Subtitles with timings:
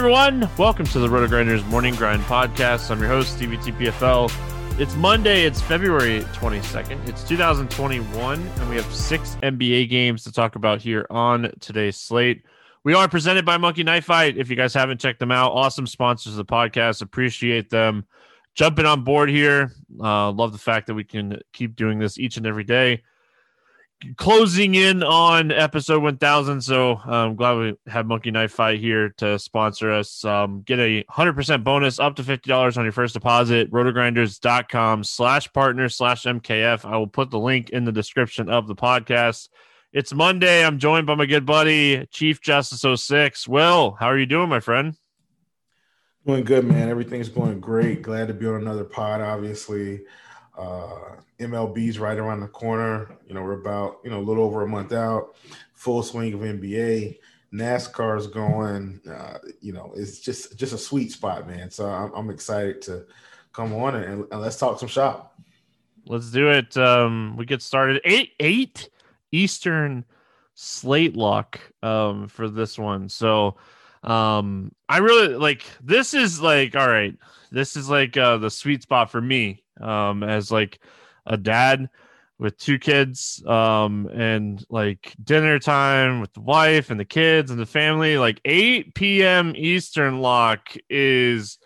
[0.00, 2.90] Everyone, welcome to the Roto Grinders Morning Grind Podcast.
[2.90, 4.32] I'm your host, Stevie TPFL.
[4.80, 10.56] It's Monday, it's February 22nd, it's 2021, and we have six NBA games to talk
[10.56, 12.44] about here on today's slate.
[12.82, 14.38] We are presented by Monkey Knife Fight.
[14.38, 17.02] If you guys haven't checked them out, awesome sponsors of the podcast.
[17.02, 18.06] Appreciate them
[18.54, 19.74] jumping on board here.
[20.02, 23.02] Uh, love the fact that we can keep doing this each and every day
[24.16, 29.38] closing in on episode 1000 so i'm glad we have monkey knife fight here to
[29.38, 30.24] sponsor us.
[30.24, 33.70] Um, get a 100% bonus up to $50 on your first deposit.
[33.70, 38.74] Rotogrinders.com slash partner slash mkf i will put the link in the description of the
[38.74, 39.48] podcast.
[39.92, 40.64] It's monday.
[40.64, 44.60] I'm joined by my good buddy chief justice 06 will how are you doing my
[44.60, 44.96] friend?
[46.26, 46.88] Doing good man.
[46.88, 48.02] Everything's going great.
[48.02, 50.00] Glad to be on another pod obviously
[50.60, 53.16] uh, MLB's right around the corner.
[53.26, 55.34] You know, we're about you know a little over a month out.
[55.72, 57.18] Full swing of NBA.
[57.52, 59.00] NASCAR's going.
[59.10, 61.70] Uh, you know, it's just just a sweet spot, man.
[61.70, 63.06] So I'm, I'm excited to
[63.52, 65.40] come on and, and, let's talk some shop.
[66.06, 66.76] Let's do it.
[66.76, 68.90] Um, we get started eight eight
[69.32, 70.04] Eastern
[70.54, 73.08] slate lock um, for this one.
[73.08, 73.56] So
[74.04, 76.12] um, I really like this.
[76.14, 77.16] Is like all right.
[77.50, 80.80] This is like uh, the sweet spot for me um, as like
[81.26, 81.88] a dad
[82.38, 87.60] with two kids um, and like dinner time with the wife and the kids and
[87.60, 88.16] the family.
[88.16, 91.58] Like 8 p.m eastern lock is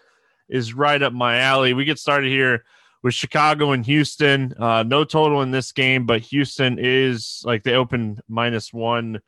[0.49, 1.75] is right up my alley.
[1.75, 2.65] We get started here
[3.03, 4.53] with chicago and houston.
[4.59, 9.21] Uh, no total in this game but houston is like they open minus one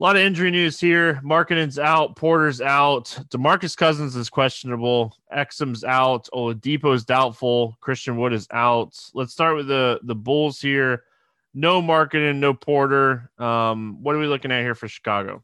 [0.00, 1.20] a lot of injury news here.
[1.24, 8.46] Markkanen's out, Porter's out, Demarcus Cousins is questionable, Exum's out, Oladipo's doubtful, Christian Wood is
[8.52, 8.96] out.
[9.12, 11.04] Let's start with the the Bulls here.
[11.52, 13.30] No Markkanen, no Porter.
[13.38, 15.42] Um, what are we looking at here for Chicago?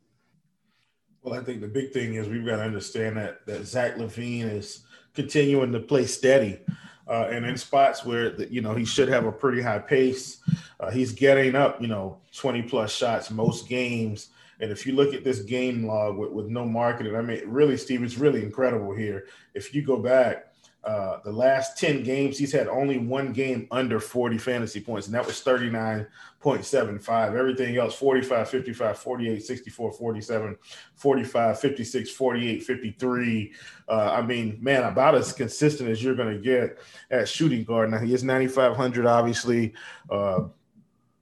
[1.23, 4.53] Well, I think the big thing is we've got to understand that that Zach LaVine
[4.53, 4.85] is
[5.15, 6.61] continuing to play steady.
[7.07, 10.39] Uh, and in spots where the, you know he should have a pretty high pace,
[10.79, 14.29] uh, he's getting up you know 20 plus shots most games
[14.61, 17.77] and if you look at this game log with, with no Markkanen, I mean, really,
[17.77, 19.27] Steve, it's really incredible here.
[19.55, 20.55] If you go back,
[20.85, 25.15] uh, the last 10 games, he's had only one game under 40 fantasy points, and
[25.15, 27.35] that was 39.75.
[27.35, 30.59] Everything else 45, 55, 48, 64, 47,
[30.95, 33.53] 45, 56, 48, 53.
[33.89, 36.79] Uh, I mean, man, about as consistent as you're going to get
[37.11, 37.91] at shooting guard.
[37.91, 39.73] Now, he is 9,500, obviously.
[40.11, 40.49] Uh,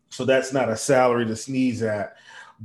[0.08, 2.16] so that's not a salary to sneeze at.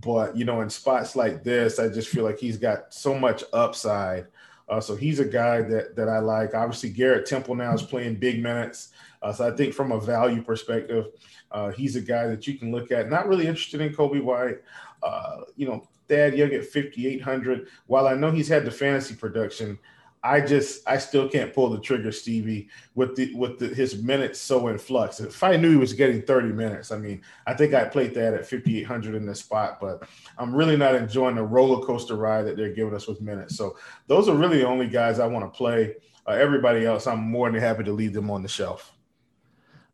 [0.01, 3.43] But you know, in spots like this, I just feel like he's got so much
[3.53, 4.27] upside.
[4.69, 6.53] Uh, so he's a guy that that I like.
[6.53, 8.89] Obviously, Garrett Temple now is playing big minutes.
[9.21, 11.07] Uh, so I think from a value perspective,
[11.51, 13.09] uh, he's a guy that you can look at.
[13.09, 14.61] Not really interested in Coby White.
[15.01, 17.67] Uh, you know, Thad Young at 5,800.
[17.87, 19.79] While I know he's had the fantasy production,
[20.23, 24.39] I just I still can't pull the trigger, Stevie, with the with the, his minutes
[24.39, 25.19] so in flux.
[25.19, 28.33] If I knew he was getting 30 minutes, I mean, I think I played that
[28.33, 32.57] at 5,800 in this spot, but I'm really not enjoying the roller coaster ride that
[32.57, 33.55] they're giving us with minutes.
[33.55, 33.77] So
[34.07, 35.95] those are really the only guys I want to play.
[36.27, 38.93] Uh, everybody else, I'm more than happy to leave them on the shelf.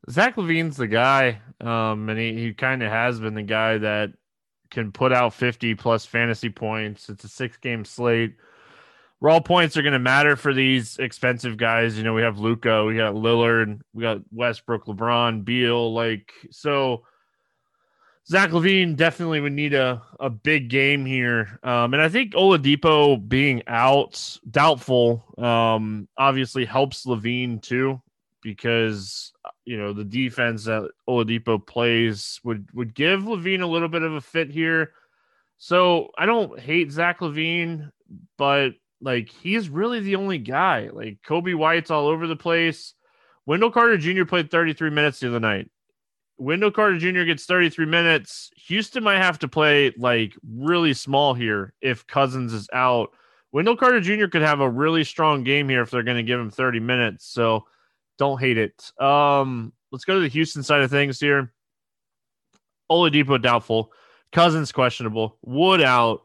[0.09, 4.11] Zach LaVine's the guy, um, and he, he kind of has been the guy that
[4.69, 7.07] can put out 50 plus fantasy points.
[7.07, 8.35] It's a six game slate.
[9.23, 11.97] Raw points are going to matter for these expensive guys.
[11.97, 15.93] You know, we have Luka, we got Lillard, we got Westbrook, LeBron, Beal.
[15.93, 17.05] Like, so
[18.27, 21.57] Zach LaVine definitely would need a, a big game here.
[21.63, 28.01] Um, and I think Oladipo being out, doubtful, um, obviously helps LaVine too,
[28.41, 29.31] because,
[29.63, 34.15] you know, the defense that Oladipo plays would, would give LaVine a little bit of
[34.15, 34.91] a fit here.
[35.59, 37.89] So I don't hate Zach LaVine,
[38.37, 38.73] but
[39.03, 40.89] like he's really the only guy.
[40.91, 42.93] Like Coby White's all over the place.
[43.45, 44.23] Wendell Carter Jr.
[44.23, 45.69] played 33 minutes the other night.
[46.37, 47.23] Wendell Carter Jr.
[47.23, 48.49] gets 33 minutes.
[48.67, 53.09] Houston might have to play like really small here if Cousins is out.
[53.51, 54.27] Wendell Carter Jr.
[54.27, 57.27] could have a really strong game here if they're going to give him 30 minutes.
[57.27, 57.65] So
[58.17, 58.91] don't hate it.
[58.99, 61.53] Um, let's go to the Houston side of things here.
[62.89, 63.91] Oladipo doubtful.
[64.31, 65.37] Cousins questionable.
[65.43, 66.21] Wood out.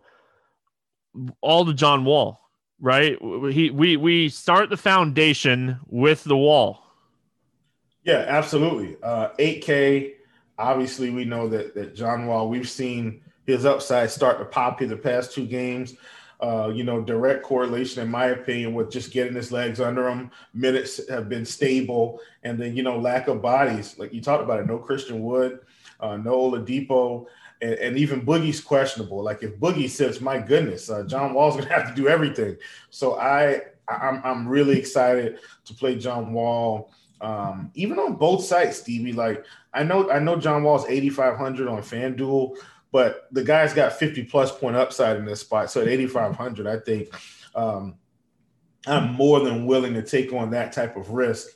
[1.43, 2.41] All to John Wall
[2.81, 3.19] right?
[3.53, 6.85] He we we start the foundation with the wall.
[8.05, 8.97] Yeah, absolutely.
[9.03, 10.15] Uh, 8K.
[10.59, 12.49] Obviously, we know that that John Wall.
[12.49, 15.95] We've seen his upside start to pop here the past two games.
[16.41, 20.31] Uh, you know, direct correlation, in my opinion, with just getting his legs under him.
[20.55, 24.61] Minutes have been stable, and then you know, lack of bodies, like you talked about
[24.61, 24.67] it.
[24.67, 25.61] No Christian Wood,
[25.99, 27.27] uh, no Oladipo
[27.60, 29.22] and, and, even Boogie's questionable.
[29.22, 32.56] Like if Boogie sits, my goodness, uh, John Wall's gonna have to do everything.
[32.90, 36.93] So I, I'm, I'm really excited to play John Wall.
[37.20, 39.12] Um, even on both sides, Stevie.
[39.12, 39.44] Like
[39.75, 42.56] I know, I know John Wall's 8,500 on FanDuel,
[42.93, 45.70] but the guy's got 50 plus point upside in this spot.
[45.70, 47.08] So at 8,500, I think
[47.55, 47.96] um,
[48.87, 51.49] I'm more than willing to take on that type of risk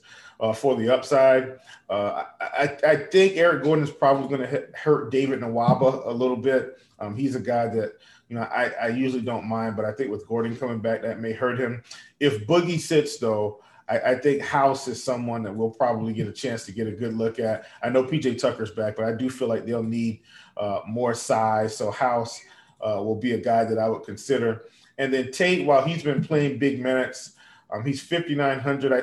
[0.42, 1.58] uh, for the upside.
[1.88, 6.36] Uh, I, I, think Eric Gordon is probably going to hurt David Nwaba a little
[6.36, 6.80] bit.
[6.98, 7.92] Um, he's a guy that
[8.28, 11.20] you know I, I usually don't mind, but I think with Gordon coming back, that
[11.20, 11.82] may hurt him.
[12.18, 16.32] If Boogie sits though, I, I, think House is someone that we'll probably get a
[16.32, 17.66] chance to get a good look at.
[17.82, 20.22] I know PJ Tucker's back, but I do feel like they'll need
[20.56, 21.76] uh, more size.
[21.76, 22.40] So House
[22.80, 24.64] uh, will be a guy that I would consider.
[24.98, 27.32] And then Tate, while he's been playing big minutes,
[27.72, 28.92] um, he's 5,900.
[28.92, 29.02] I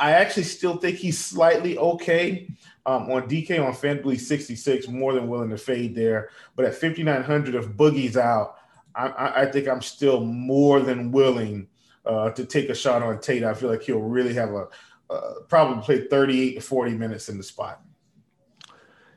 [0.00, 2.48] I actually still think he's slightly okay.
[2.86, 6.30] Um, on DK on FanDuel 66, more than willing to fade there.
[6.56, 8.56] But at 5,900, if Boogie's out,
[8.94, 11.68] I, I, think I'm still more than willing
[12.06, 13.44] uh, to take a shot on Tate.
[13.44, 14.66] I feel like he'll really have a
[15.10, 17.82] uh, probably play 38 to 40 minutes in the spot.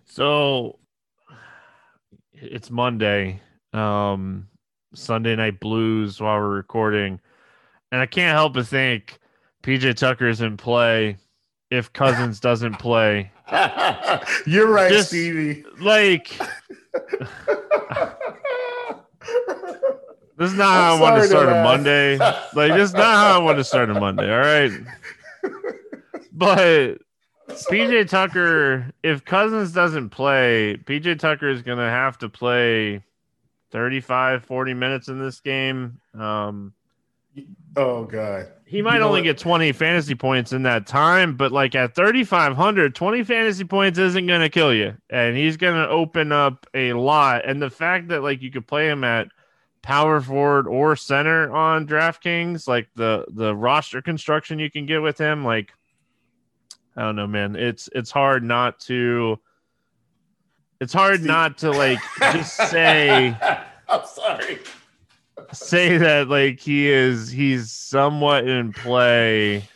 [0.06, 0.80] So
[2.34, 3.42] it's Monday,
[3.72, 4.48] um,
[4.94, 7.22] Sunday night blues while we're recording.
[7.92, 9.20] And I can't help but think
[9.64, 11.18] PJ Tucker is in play
[11.72, 13.32] if Cousins doesn't play.
[14.46, 15.66] You're right, Just, Stevie.
[15.80, 16.38] Like
[20.38, 22.18] This is not how I'm I want to start to a Monday.
[22.18, 24.72] Like this is not how I want to start a Monday, all right?
[26.32, 26.98] But
[27.48, 33.04] PJ Tucker, if Cousins doesn't play, PJ Tucker is going to have to play
[33.72, 36.00] 35, 40 minutes in this game.
[36.14, 36.74] Um,
[37.76, 38.48] oh, God.
[38.74, 39.26] He might you know only what?
[39.26, 44.26] get 20 fantasy points in that time, but like at 3,500, 20 fantasy points isn't
[44.26, 44.98] going to kill you.
[45.12, 47.46] And he's going to open up a lot.
[47.46, 49.28] And the fact that like you could play him at
[49.84, 55.20] power forward or center on DraftKings, like the the roster construction you can get with
[55.20, 55.72] him, like
[56.98, 57.56] I don't know, man.
[57.56, 59.40] It's it's hard not to
[60.82, 61.28] it's hard Steve.
[61.28, 63.38] not to like just say
[63.88, 64.58] I'm sorry
[65.54, 69.68] say that like he is he's somewhat in play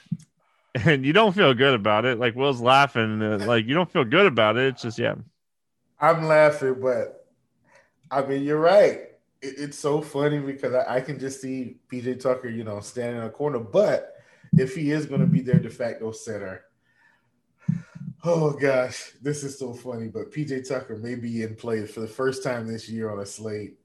[0.75, 2.19] and you don't feel good about it.
[2.19, 4.73] Like will's laughing uh, like you don't feel good about it.
[4.73, 5.15] It's just yeah.
[5.99, 7.25] I'm laughing but
[8.11, 9.01] i mean you're right.
[9.41, 13.21] It, it's so funny because I, I, can just see pj tucker you know standing
[13.21, 14.15] in a corner but
[14.57, 16.63] if he is going to be their de facto center
[18.23, 22.07] oh gosh this is so funny but pj tucker may be in play for the
[22.07, 23.77] first time this year on a slate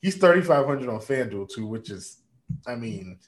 [0.00, 2.18] He's 3,500 on FanDuel too, which is,
[2.66, 3.18] I mean,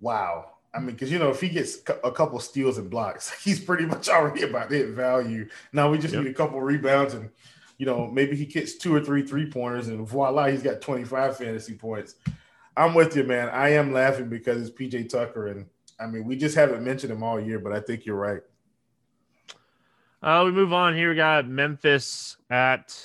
[0.00, 0.52] wow.
[0.72, 3.86] I mean, because you know, if he gets a couple steals and blocks, he's pretty
[3.86, 5.48] much already about hit value.
[5.72, 6.24] Now we just yep.
[6.24, 7.30] need a couple rebounds and,
[7.78, 11.38] you know, maybe he gets two or three three pointers and voila, he's got 25
[11.38, 12.16] fantasy points.
[12.76, 13.48] I'm with you, man.
[13.48, 15.66] I am laughing because it's PJ Tucker, and
[15.98, 18.40] I mean, we just haven't mentioned him all year, but I think you're right.
[20.22, 21.10] Uh, we move on here.
[21.10, 22.96] We got Memphis at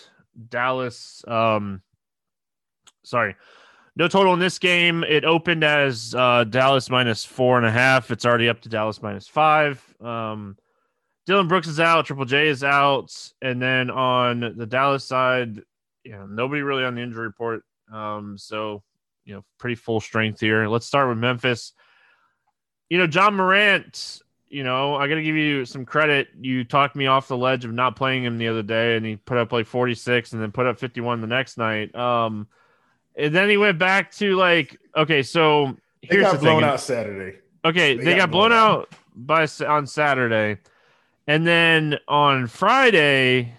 [0.49, 1.23] Dallas.
[1.27, 1.81] Um,
[3.05, 3.35] sorry.
[3.95, 5.03] No total in this game.
[5.05, 8.11] It opened as uh, Dallas minus four and a half.
[8.11, 9.81] It's already up to Dallas minus five.
[10.01, 10.57] Um,
[11.25, 15.61] Dillon Brooks is out, Triple J is out, and then on the Dallas side,
[16.11, 17.63] know, nobody really on the injury report.
[17.91, 18.83] Um, so
[19.23, 20.67] you know, pretty full strength here.
[20.67, 21.73] Let's start with Memphis.
[22.89, 24.21] You know, Ja Morant.
[24.47, 26.27] You know, I got to give you some credit.
[26.39, 29.15] You talked me off the ledge of not playing him the other day, and he
[29.15, 31.93] put up like 46 and then put up 51 the next night.
[31.95, 32.47] Um,
[33.17, 36.69] and then he went back to like, okay, so here's they got the blown thing.
[36.69, 37.39] out Saturday.
[37.63, 40.59] Okay, they, they got, got, blown, out by on Saturday,
[41.27, 43.53] and then on Friday,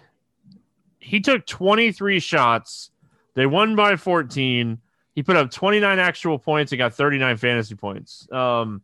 [0.99, 2.91] he took 23 shots.
[3.33, 4.79] They won by 14.
[5.13, 8.27] He put up 29 actual points and got 39 fantasy points.
[8.31, 8.81] Um,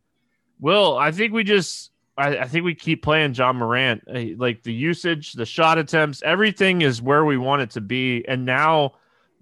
[0.59, 4.03] Will, I think we just, I, I think we keep playing Ja Morant.
[4.39, 8.25] Like the usage, the shot attempts, everything is where we want it to be.
[8.27, 8.93] And now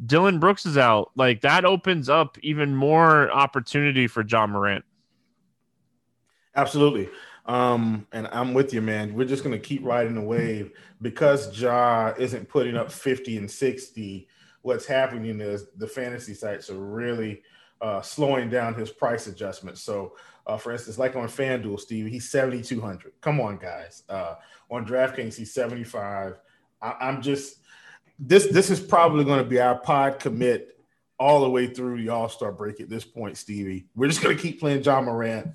[0.05, 1.12] Dillon Brooks is out.
[1.15, 4.84] Like that opens up even more opportunity for Ja Morant.
[6.55, 7.10] Absolutely.
[7.46, 9.13] Um, and I'm with you, man.
[9.13, 14.27] We're just to keep riding the wave because Ja isn't putting up 50 and 60.
[14.62, 17.41] What's happening is the fantasy sites are really
[17.81, 19.77] uh, slowing down his price adjustment.
[19.77, 20.15] So,
[20.46, 23.13] uh, for instance, like on FanDuel, Steve, he's 7,200.
[23.22, 24.03] Come on, guys.
[24.08, 24.36] Uh,
[24.70, 26.36] on DraftKings, he's 75.
[26.81, 27.61] I- I'm just
[28.22, 28.48] this.
[28.48, 30.78] This is probably going to be our pod commit
[31.20, 33.88] all the way through the All Star break at this point, Stevie.
[33.96, 35.48] We're just going to keep playing Ja Morant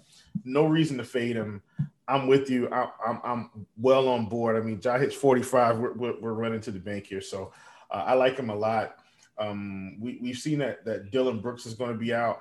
[0.45, 1.63] no reason to fade him.
[2.09, 2.69] I'm with you.
[2.71, 4.57] I, am I'm, I'm well on board.
[4.57, 5.79] I mean, John hits 45.
[5.79, 7.53] We're, we're, we're running to the bank here, so
[7.91, 8.99] uh, I like him a lot.
[9.39, 12.41] Um, we we've seen that that Dillon Brooks is going to be out.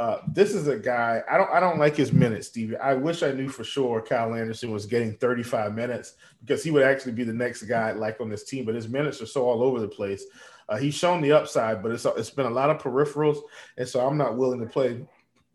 [0.00, 2.78] Uh, this is a guy I don't I don't like his minutes, Stevie.
[2.78, 6.84] I wish I knew for sure Kyle Anderson was getting 35 minutes because he would
[6.84, 8.64] actually be the next guy like on this team.
[8.64, 10.24] But his minutes are so all over the place.
[10.70, 13.42] Uh, he's shown the upside, but it's it's been a lot of peripherals,
[13.76, 15.04] and so I'm not willing to play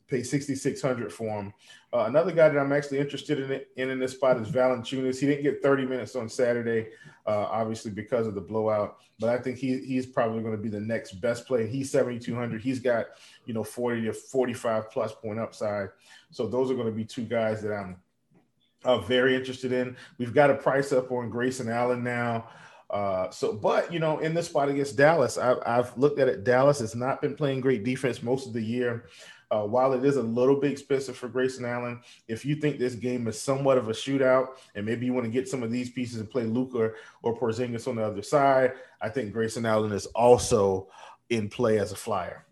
[0.08, 1.54] pay 6600 for him.
[1.94, 5.20] Uh, another guy that I'm actually interested in, in in this spot is Valanciunas.
[5.20, 6.90] He didn't get 30 minutes on Saturday,
[7.26, 10.70] uh, obviously because of the blowout, but I think he he's probably going to be
[10.70, 11.68] the next best play.
[11.68, 12.62] He's 7200.
[12.62, 13.08] He's got
[13.46, 15.90] you know 40 to 45 plus point upside.
[16.32, 17.98] So those are going to be two guys that I'm
[18.84, 19.96] uh, very interested in.
[20.18, 22.50] We've got a price up on Grayson Allen now.
[22.90, 26.44] Uh, so, but you know, in this spot against Dallas, I've, I've looked at it.
[26.44, 29.06] Dallas has not been playing great defense most of the year.
[29.56, 32.96] Uh, while it is a little bit expensive for Grayson Allen, if you think this
[32.96, 35.90] game is somewhat of a shootout and maybe you want to get some of these
[35.90, 40.08] pieces and play Luka or Porzingis on the other side, I think Grayson Allen is
[40.08, 40.90] also
[41.30, 42.46] in play as a flyer.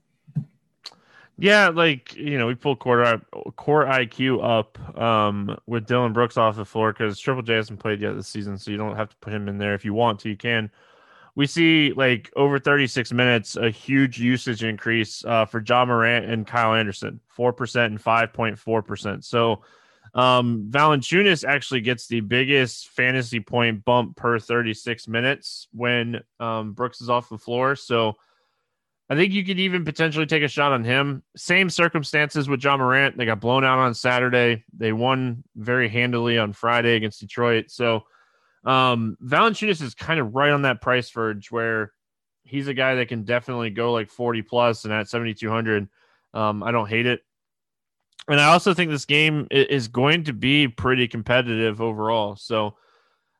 [1.38, 3.20] Yeah, like you know, we pulled core
[3.58, 8.00] court IQ up um, with Dillon Brooks off the floor because Triple J hasn't played
[8.00, 10.20] yet this season, so you don't have to put him in there if you want
[10.22, 10.30] to.
[10.30, 10.72] You can
[11.36, 16.46] we see like over 36 minutes a huge usage increase uh, for Ja Morant and
[16.46, 19.26] Kyle Anderson, four percent and five point four percent.
[19.26, 19.64] So
[20.14, 27.10] um, actually gets the biggest fantasy point bump per 36 minutes when um, Brooks is
[27.10, 27.76] off the floor.
[27.76, 28.16] So
[29.10, 31.24] I think you could even potentially take a shot on him.
[31.36, 33.18] Same circumstances with Ja Morant.
[33.18, 34.64] They got blown out on Saturday.
[34.78, 37.66] They won very handily on Friday against Detroit.
[37.70, 38.06] So
[38.66, 41.92] um, Valanciunas is kind of right on that price verge where
[42.44, 45.88] he's a guy that can definitely go like 40 plus and at 7,200.
[46.34, 47.22] Um, I don't hate it.
[48.28, 52.38] And I also think this game is going to be pretty competitive overall.
[52.38, 52.76] So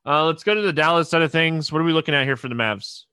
[0.06, 1.72] uh, let's go to the Dallas side of things.
[1.72, 3.04] What are we looking at here for the Mavs?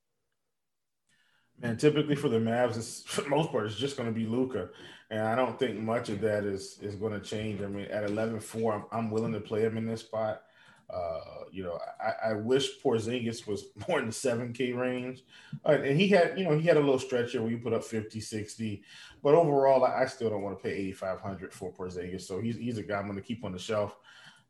[1.63, 4.27] Man, typically for the Mavs, it's, for the most part, it's just going to be
[4.27, 4.71] Luka,
[5.11, 7.63] And I don't think much of that is is going to change.
[7.63, 10.43] I mean, at 11 4, I'm, I'm willing to play him in this spot.
[10.93, 15.23] Uh, you know, I, I, wish Porzingis was more in the 7K range.
[15.65, 17.73] Uh, and he had, you know, he had a little stretch here where you put
[17.73, 18.83] up 50, 60.
[19.23, 22.23] But overall, I, I still don't want to pay 8,500 for Porzingis.
[22.23, 23.97] So he's, he's a guy I'm going to keep on the shelf.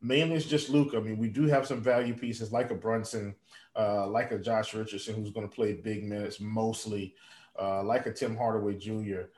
[0.01, 0.95] Mainly it's just Luke.
[0.97, 3.35] I mean, we do have some value pieces like a Brunson,
[3.77, 7.15] uh, like a Josh Richardson, who's going to play big minutes mostly,
[7.61, 9.29] uh, like a Tim Hardaway Jr.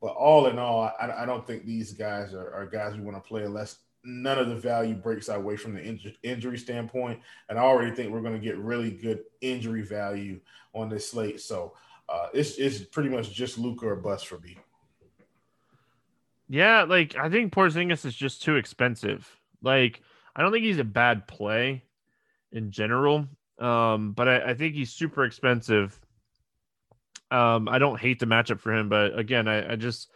[0.00, 3.16] But all in all, I, I don't think these guys are, are guys we want
[3.16, 7.20] to play unless none of the value breaks away from the inj- injury standpoint.
[7.48, 10.40] And I already think we're going to get really good injury value
[10.74, 11.40] on this slate.
[11.40, 11.74] So
[12.08, 14.58] uh, it's, it's pretty much just Luka or bust for me.
[16.48, 19.26] Yeah, like I think Porzingis is just too expensive.
[19.62, 20.02] Like
[20.36, 21.84] I don't think he's a bad play
[22.50, 23.26] in general,
[23.58, 25.98] um, but I, I think he's super expensive.
[27.30, 30.10] Um, I don't hate the matchup for him, but again, I, I just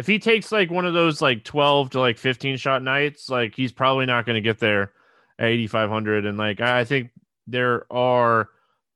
[0.00, 3.54] if he takes like one of those like 12 to like 15 shot nights, like
[3.54, 4.92] he's probably not going to get there
[5.38, 6.24] at 8,500.
[6.24, 7.10] And like, I think
[7.46, 8.48] there are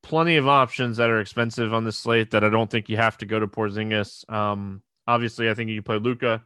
[0.02, 3.18] plenty of options that are expensive on the slate that I don't think you have
[3.18, 4.30] to go to Porzingis.
[4.32, 6.42] Um, obviously, I think you can play Luka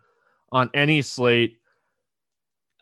[0.50, 1.58] on any slate.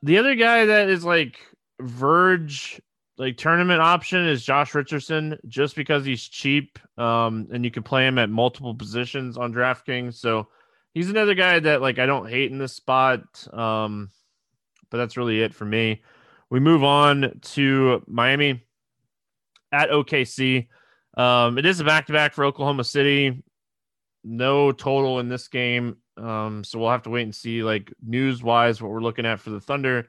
[0.03, 1.37] The other guy that is like
[1.79, 2.81] verge
[3.19, 8.07] like tournament option is Josh Richardson just because he's cheap um, and you can play
[8.07, 10.15] him at multiple positions on DraftKings.
[10.15, 10.49] So
[10.97, 13.21] he's another guy that like I don't hate in this spot.
[13.53, 14.09] Um,
[14.91, 16.03] but that's really it for me.
[16.49, 18.65] We move on to Miami
[19.71, 20.69] at OKC.
[21.19, 23.43] Um, it is a back to back for Oklahoma City.
[24.25, 25.99] No total in this game.
[26.17, 29.39] Um, so we'll have to wait and see, like news wise, what we're looking at
[29.39, 30.09] for the Thunder.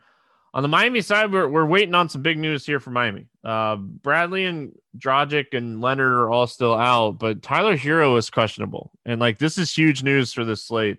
[0.54, 3.28] On the Miami side, we're, we're waiting on some big news here for Miami.
[3.44, 8.92] Uh, Bradley and Dragic and Leonard are all still out, but Tyler Herro is questionable.
[9.06, 10.98] And like this is huge news for this slate.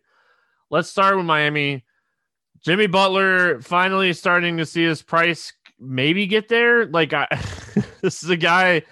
[0.70, 1.84] Let's start with Miami.
[2.64, 6.86] Jimmy Butler finally starting to see his price maybe get there.
[6.86, 7.26] Like I,
[8.02, 8.82] this is a guy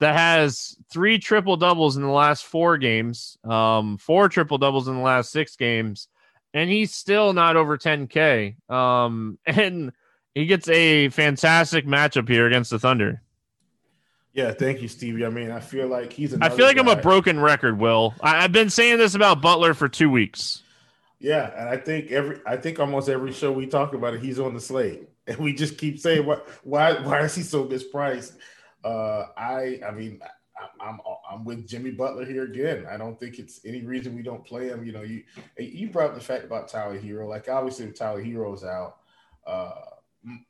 [0.00, 4.96] that has three triple doubles in the last four games, um, four triple doubles in
[4.96, 6.08] the last six games,
[6.52, 8.56] and he's still not over 10K.
[8.70, 9.92] Um, and
[10.34, 13.22] he gets a fantastic matchup here against the Thunder.
[14.32, 15.26] Yeah, thank you, Stevie.
[15.26, 16.34] I mean, I feel like he's.
[16.40, 16.82] I feel like guy.
[16.82, 17.78] I'm a broken record.
[17.78, 20.62] Will I, have been saying this about Butler for two weeks.
[21.18, 24.40] Yeah, and I think every, I think almost every show we talk about it, he's
[24.40, 26.48] on the slate, and we just keep saying, "What?
[26.64, 26.94] Why?
[26.94, 28.32] Why is he so mispriced?"
[28.82, 30.98] Uh, I, I mean, I, I'm,
[31.30, 32.86] I'm with Jimmy Butler here again.
[32.90, 34.84] I don't think it's any reason we don't play him.
[34.84, 35.22] You know, you,
[35.58, 37.28] you brought up the fact about Tyler Herro.
[37.28, 38.96] Like obviously, if Tyler Herro's out,
[39.46, 39.72] uh,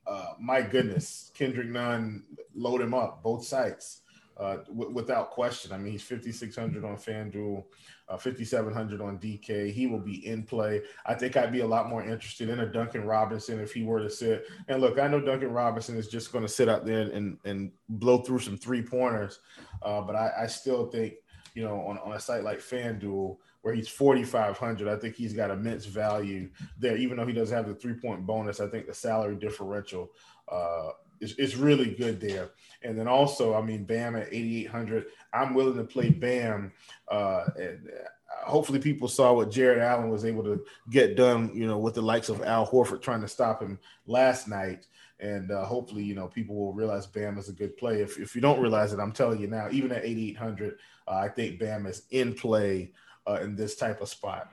[0.06, 2.24] uh, my goodness, Kendrick Nunn
[2.54, 4.02] load him up both sites
[4.36, 5.72] uh, w- without question.
[5.72, 7.64] I mean, he's 5,600 on FanDuel,
[8.08, 9.72] uh, 5,700 on DK.
[9.72, 10.82] He will be in play.
[11.06, 14.00] I think I'd be a lot more interested in a Duncan Robinson if he were
[14.00, 14.46] to sit.
[14.68, 17.72] And look, I know Duncan Robinson is just going to sit out there and, and
[17.88, 19.40] blow through some three pointers,
[19.82, 21.14] uh, but I, I still think,
[21.54, 24.88] you know, on, on a site like FanDuel, where he's 4,500.
[24.88, 28.26] I think he's got immense value there, even though he doesn't have the three point
[28.26, 28.60] bonus.
[28.60, 30.10] I think the salary differential
[30.48, 30.90] uh,
[31.20, 32.50] is, is really good there.
[32.82, 35.06] And then also, I mean, Bam at 8,800.
[35.32, 36.72] I'm willing to play Bam.
[37.08, 41.66] Uh, and uh, hopefully, people saw what Jarrett Allen was able to get done, you
[41.66, 44.86] know, with the likes of Al Horford trying to stop him last night.
[45.20, 48.02] And uh, hopefully, you know, people will realize Bam is a good play.
[48.02, 51.28] If, if you don't realize it, I'm telling you now, even at 8,800, uh, I
[51.28, 52.90] think Bam is in play
[53.26, 54.48] uh, in this type of spot?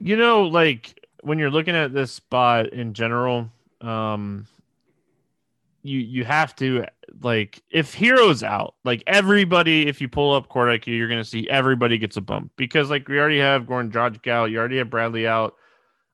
[0.00, 3.50] You know, like when you're looking at this spot in general,
[3.80, 4.46] um,
[5.82, 6.84] you you have to
[7.22, 11.48] like if Herro's out, like everybody, if you pull up court IQ, you're gonna see
[11.48, 14.90] everybody gets a bump because like we already have Goran Dragic out, you already have
[14.90, 15.54] Bradley out,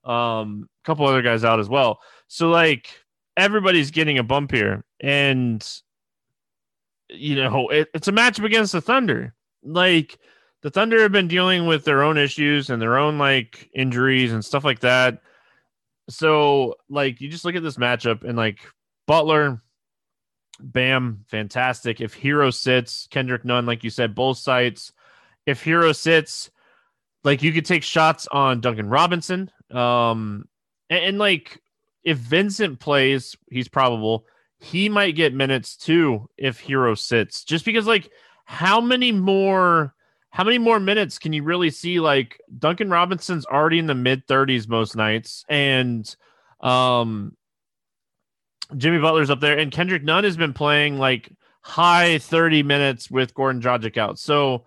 [0.04, 2.00] um, a couple other guys out as well.
[2.28, 2.88] So like
[3.36, 5.66] everybody's getting a bump here, and
[7.08, 9.34] you know it, it's a matchup against the Thunder
[9.66, 10.18] like
[10.62, 14.44] the Thunder have been dealing with their own issues and their own like injuries and
[14.44, 15.20] stuff like that.
[16.08, 18.60] So, like, you just look at this matchup and like
[19.06, 19.62] Butler,
[20.58, 22.00] Bam, fantastic.
[22.00, 24.92] If Herro sits, Kendrick Nunn, like you said, both sites.
[25.44, 26.50] If Herro sits,
[27.24, 29.50] like you could take shots on Duncan Robinson.
[29.70, 30.48] Um,
[30.88, 31.60] and, and like
[32.04, 34.26] if Vincent plays, he's probable.
[34.58, 38.10] He might get minutes too if Herro sits, just because like
[38.46, 39.92] how many more
[40.30, 44.26] how many more minutes can you really see like Duncan Robinson's already in the mid
[44.26, 46.14] 30s most nights and
[46.60, 47.36] um
[48.76, 51.30] Jimmy Butler's up there and Kendrick Nunn has been playing like
[51.62, 54.18] high 30 minutes with Goran Dragic out.
[54.18, 54.64] So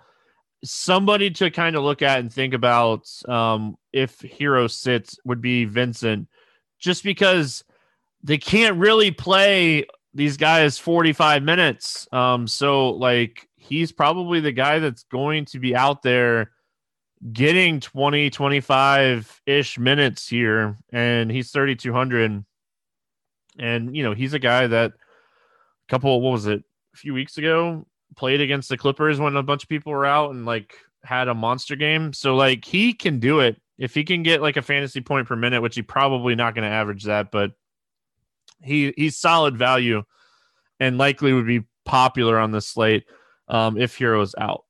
[0.64, 5.64] somebody to kind of look at and think about um if Herro sits would be
[5.64, 6.28] Vincent
[6.80, 7.64] just because
[8.24, 12.08] they can't really play these guys 45 minutes.
[12.12, 16.52] Um so like he's probably the guy that's going to be out there
[17.34, 20.78] getting 20, 25 ish minutes here.
[20.92, 22.44] And he's 3,200.
[23.60, 27.38] And, you know, he's a guy that a couple, what was it, a few weeks
[27.38, 31.28] ago played against the Clippers when a bunch of people were out and like had
[31.28, 32.14] a monster game.
[32.14, 33.62] So, like, he can do it.
[33.78, 36.68] If he can get like a fantasy point per minute, which he probably not going
[36.68, 37.52] to average that, but
[38.62, 40.04] he he's solid value
[40.82, 43.06] and likely would be popular on the slate
[43.50, 44.66] um, if Herro's out.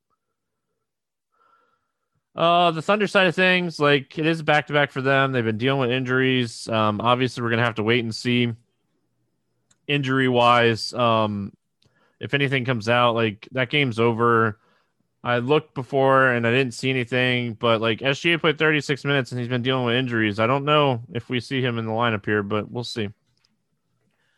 [2.36, 5.32] Uh, the Thunder side of things, like it is back to back for them.
[5.32, 6.68] They've been dealing with injuries.
[6.70, 8.54] Um, obviously, we're gonna have to wait and see
[9.88, 10.94] injury wise.
[10.94, 11.52] Um,
[12.20, 14.60] if anything comes out, like that game's over.
[15.22, 19.40] I looked before and I didn't see anything, but like SGA played 36 minutes and
[19.40, 20.40] he's been dealing with injuries.
[20.40, 23.10] I don't know if we see him in the lineup here, but we'll see.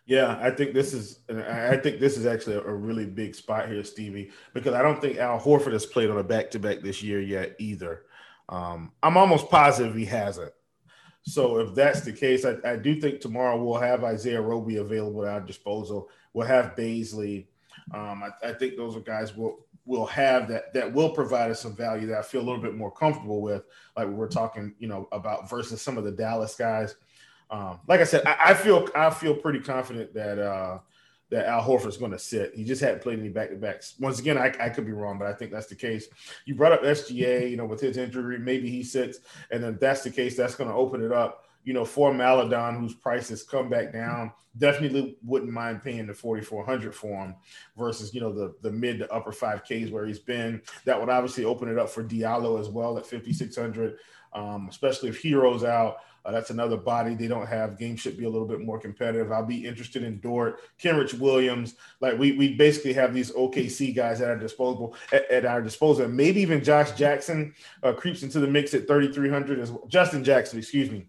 [0.05, 3.83] Yeah, I think this is I think this is actually a really big spot here,
[3.83, 7.03] Stevie, because I don't think Al Horford has played on a back to back this
[7.03, 8.03] year yet either.
[8.49, 10.51] Um, I'm almost positive he hasn't.
[11.23, 15.23] So if that's the case, I, I do think tomorrow we'll have Isaiah Roby available
[15.25, 16.09] at our disposal.
[16.33, 17.45] We'll have Bazley.
[17.93, 21.61] Um, I, I, think those are guys we'll will have that that will provide us
[21.61, 23.63] some value that I feel a little bit more comfortable with,
[23.95, 26.95] like we're talking, you know, about versus some of the Dallas guys.
[27.51, 30.79] Um, like I said, I, I, feel I feel pretty confident that uh,
[31.31, 32.53] that Al Horford's going to sit.
[32.55, 33.95] He just hadn't played any back to backs.
[33.99, 36.07] Once again, I, I, could be wrong, but I think that's the case.
[36.45, 40.03] You brought up SGA, you know, with his injury, maybe he sits, and then that's
[40.03, 40.37] the case.
[40.37, 43.91] That's going to open it up, you know, for Maledon, whose price has come back
[43.91, 44.31] down.
[44.57, 47.35] Definitely wouldn't mind paying the forty four hundred for him
[47.77, 50.61] versus you know the the mid to upper five Ks where he's been.
[50.83, 53.97] That would obviously open it up for Diallo as well at fifty six hundred,
[54.33, 55.99] um, especially if Herro's out.
[56.23, 57.79] Uh, that's another body they don't have.
[57.79, 59.31] Game should be a little bit more competitive.
[59.31, 61.75] I'll be interested in Dort, Kenrich Williams.
[61.99, 66.07] Like we we basically have these OKC guys at our disposal at, at our disposal.
[66.07, 67.53] Maybe even Josh Jackson
[67.83, 69.85] uh, creeps into the mix at 3,300 as well.
[69.87, 71.07] Justin Jackson, excuse me,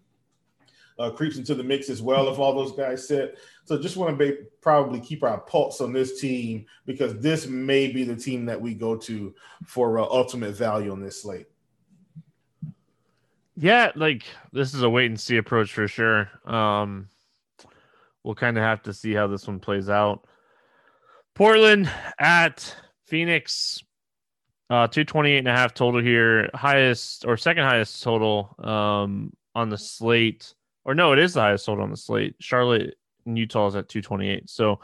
[0.99, 3.37] uh, creeps into the mix as well if all those guys sit.
[3.65, 7.91] So just want to be, probably keep our pulse on this team because this may
[7.91, 9.33] be the team that we go to
[9.65, 11.47] for uh, ultimate value on this slate.
[13.55, 16.29] Yeah, like this is a wait and see approach for sure.
[16.45, 17.09] Um,
[18.23, 20.25] we'll kind of have to see how this one plays out.
[21.35, 21.89] Portland
[22.19, 23.83] at Phoenix,
[24.69, 29.77] uh, 228 and a half total here, highest or second highest total um, on the
[29.77, 30.53] slate.
[30.85, 32.35] Or no, it is the highest total on the slate.
[32.39, 34.49] Charlotte and Utah is at 228.
[34.49, 34.79] So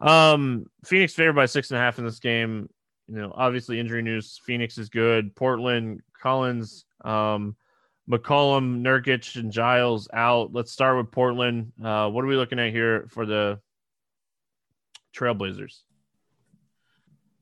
[0.00, 2.68] um, Phoenix favored by six and a half in this game.
[3.08, 4.40] You know, obviously injury news.
[4.44, 5.34] Phoenix is good.
[5.34, 7.56] Portland, Collins, um,
[8.08, 10.52] McCollum, Nurkic, and Giles out.
[10.52, 11.72] Let's start with Portland.
[11.82, 13.60] Uh, what are we looking at here for the
[15.14, 15.80] Trailblazers?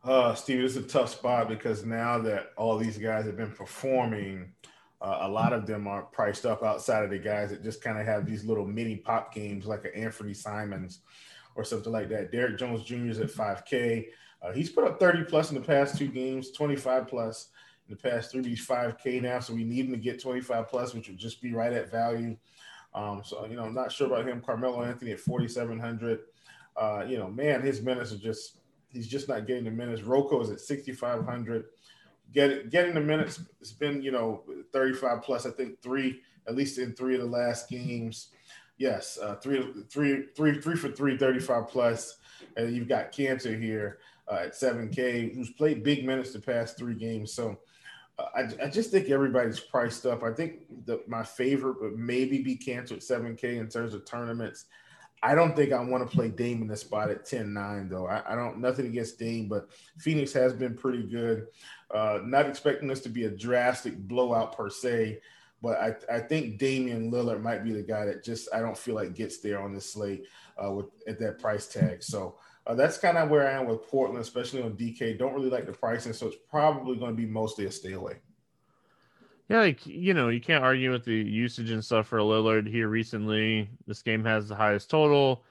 [0.05, 4.53] Uh, Steve, it's a tough spot because now that all these guys have been performing,
[5.01, 7.99] uh, a lot of them are priced up outside of the guys that just kind
[7.99, 11.01] of have these little mini pop games like an Anfernee Simons
[11.55, 12.33] or something like that.
[12.33, 13.09] Derrick Jones Jr.
[13.09, 14.07] is at 5K.
[14.40, 17.49] Uh, he's put up 30 plus in the past two games, 25 plus
[17.88, 18.42] in the past three.
[18.42, 21.53] He's 5K now, so we need him to get 25 plus, which would just be
[21.53, 22.37] right at value.
[22.94, 24.40] Um, so, you know, I'm not sure about him.
[24.40, 26.20] Carmelo Anthony at 4,700.
[26.77, 30.03] Uh, you know, man, his minutes are just, he's just not getting the minutes.
[30.03, 31.64] Rocco is at 6,500.
[32.33, 36.79] Get, getting the minutes, it's been, you know, 35 plus, I think three, at least
[36.79, 38.29] in three of the last games.
[38.77, 42.18] Yes, uh, three, three, three, three for three, 35 plus.
[42.57, 43.98] And you've got Kanter here
[44.31, 47.33] uh, at 7K, who's played big minutes the past three games.
[47.33, 47.59] So,
[48.18, 50.24] I, I, just think everybody's priced up.
[50.24, 54.64] I think the, my favorite would maybe be Kanter at 7K in terms of tournaments.
[55.22, 58.07] I don't think I want to play Dame in the spot at 10-9 though.
[58.07, 61.46] I, I, don't nothing against Dame, but Phoenix has been pretty good.
[61.92, 65.20] Uh, not expecting this to be a drastic blowout per se,
[65.61, 68.94] but I, I think Damian Lillard might be the guy that just I don't feel
[68.94, 70.26] like gets there on this slate
[70.62, 72.02] uh, with at that price tag.
[72.02, 72.37] So
[72.68, 75.18] uh, that's kind of where I am with Portland, especially on DK.
[75.18, 78.16] Don't really like the pricing, so it's probably going to be mostly a stay away.
[79.48, 82.88] Yeah, like you know, you can't argue with the usage and stuff for Lillard here
[82.88, 83.70] recently.
[83.87, 85.44] This game has the highest total.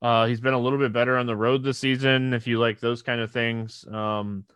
[0.00, 2.32] Uh, he's been a little bit better on the road this season.
[2.32, 4.46] If you like those kind of things, um,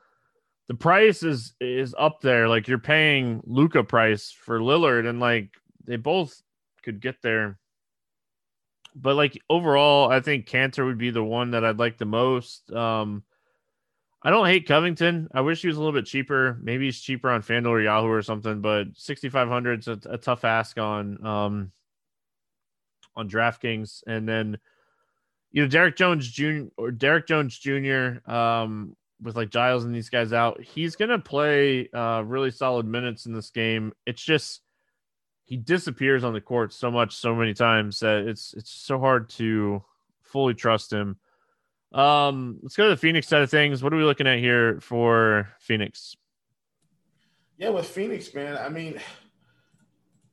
[0.68, 2.48] the price is is up there.
[2.48, 5.50] Like you're paying Luka price for Lillard, and like
[5.84, 6.40] they both
[6.82, 7.58] could get there
[8.94, 12.70] but like overall, I think Kanter would be the one that I'd like the most.
[12.72, 13.24] Um,
[14.22, 15.29] I don't hate Covington.
[15.33, 16.59] I wish he was a little bit cheaper.
[16.62, 20.44] Maybe he's cheaper on FanDuel or Yahoo or something, but 6,500 is a, a tough
[20.44, 21.72] ask on um,
[23.16, 24.03] on DraftKings.
[24.07, 24.59] And then,
[25.53, 26.64] you know, Derrick Jones Jr.
[26.76, 28.31] or Derrick Jones Jr.
[28.31, 33.24] Um, with like Giles and these guys out, he's gonna play uh, really solid minutes
[33.24, 33.92] in this game.
[34.07, 34.61] It's just
[35.50, 39.28] he disappears on the court so much, so many times that it's it's so hard
[39.30, 39.82] to
[40.22, 41.18] fully trust him.
[41.92, 43.82] Um, let's go to the Phoenix side of things.
[43.82, 46.16] What are we looking at here for Phoenix?
[47.58, 48.58] Yeah, with Phoenix, man.
[48.58, 49.00] I mean,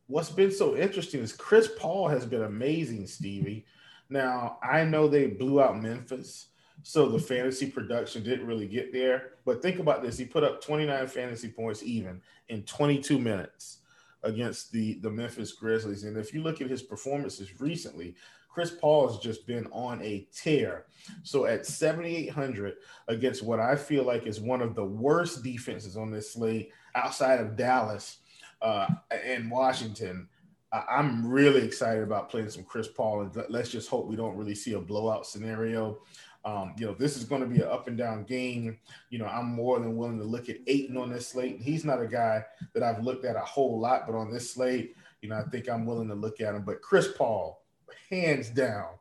[0.06, 3.66] what's been so interesting is Chris Paul has been amazing, Stevie.
[4.12, 6.50] Now I know they blew out Memphis,
[6.84, 9.32] so the fantasy production didn't really get there.
[9.46, 13.80] But think about this: he put up 29 fantasy points even in 22 minutes
[14.28, 16.04] against the the Memphis Grizzlies.
[16.04, 18.16] And if you look at his performances recently,
[18.50, 20.86] Chris Paul has just been on a tear.
[21.24, 22.74] So at 7,800
[23.08, 27.40] against what I feel like is one of the worst defenses on this slate outside
[27.40, 28.18] of Dallas
[28.62, 30.28] uh, and Washington.
[30.72, 34.56] I'm really excited about playing some Chris Paul, and let's just hope we don't really
[34.56, 36.00] see a blowout scenario.
[36.48, 38.78] Um, you know, this is going to be an up and down game.
[39.10, 41.60] You know, I'm more than willing to look at Ayton on this slate.
[41.60, 44.96] He's not a guy that I've looked at a whole lot, but on this slate,
[45.22, 46.64] you know, I think I'm willing to look at him.
[46.64, 47.66] But Chris Paul,
[48.10, 48.92] hands down,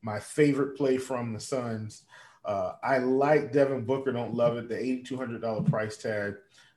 [0.00, 2.04] my favorite play from the Suns.
[2.44, 4.68] Uh, I like Devin Booker, don't love it.
[4.68, 6.34] The $8,200 price tag.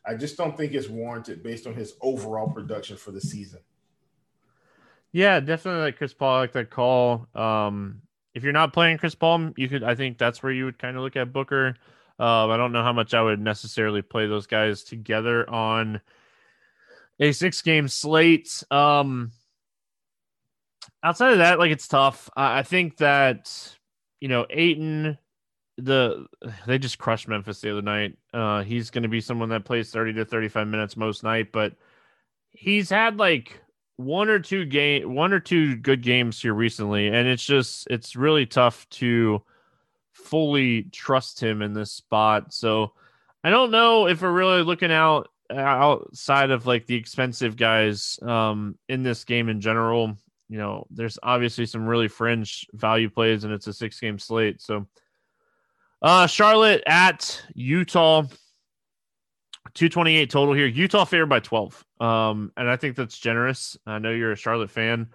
[0.07, 3.59] I just don't think it's warranted based on his overall production for the season.
[5.11, 7.27] Yeah, definitely like Chris Paul, like that call.
[7.35, 8.01] Um,
[8.35, 9.81] if you're not playing Chris Paul, you could.
[9.83, 11.75] I think that's where you would kind of look at Booker.
[12.19, 16.01] Uh, I don't know how much I would necessarily play those guys together on
[17.19, 18.63] a six game slate.
[18.69, 19.31] Um,
[21.01, 22.29] outside of that, like it's tough.
[22.35, 23.49] I, I think that
[24.19, 25.17] you know Ayton,
[25.77, 26.25] the
[26.67, 28.17] they just crushed Memphis the other night.
[28.33, 31.53] Uh, he's going to be someone that plays thirty to thirty five minutes most night,
[31.53, 31.73] but
[32.51, 33.61] he's had like
[33.97, 38.15] one or two game one or two good games here recently and it's just it's
[38.15, 39.41] really tough to
[40.11, 42.53] fully trust him in this spot.
[42.53, 42.93] So
[43.43, 48.77] i don't know if we're really looking out outside of like the expensive guys um
[48.89, 50.17] in this game in general.
[50.49, 54.61] You know there's obviously some really fringe value plays and it's a six game slate.
[54.61, 54.87] So
[56.01, 58.23] uh charlotte at utah
[59.73, 60.67] 228 total here.
[60.67, 61.85] Utah favored by 12.
[61.99, 63.77] Um, and I think that's generous.
[63.85, 65.09] I know you're a Charlotte fan.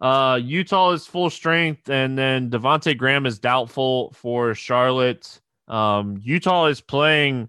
[0.00, 5.40] Uh, Utah is full strength, and then Devonte Graham is doubtful for Charlotte.
[5.68, 7.48] Um, Utah is playing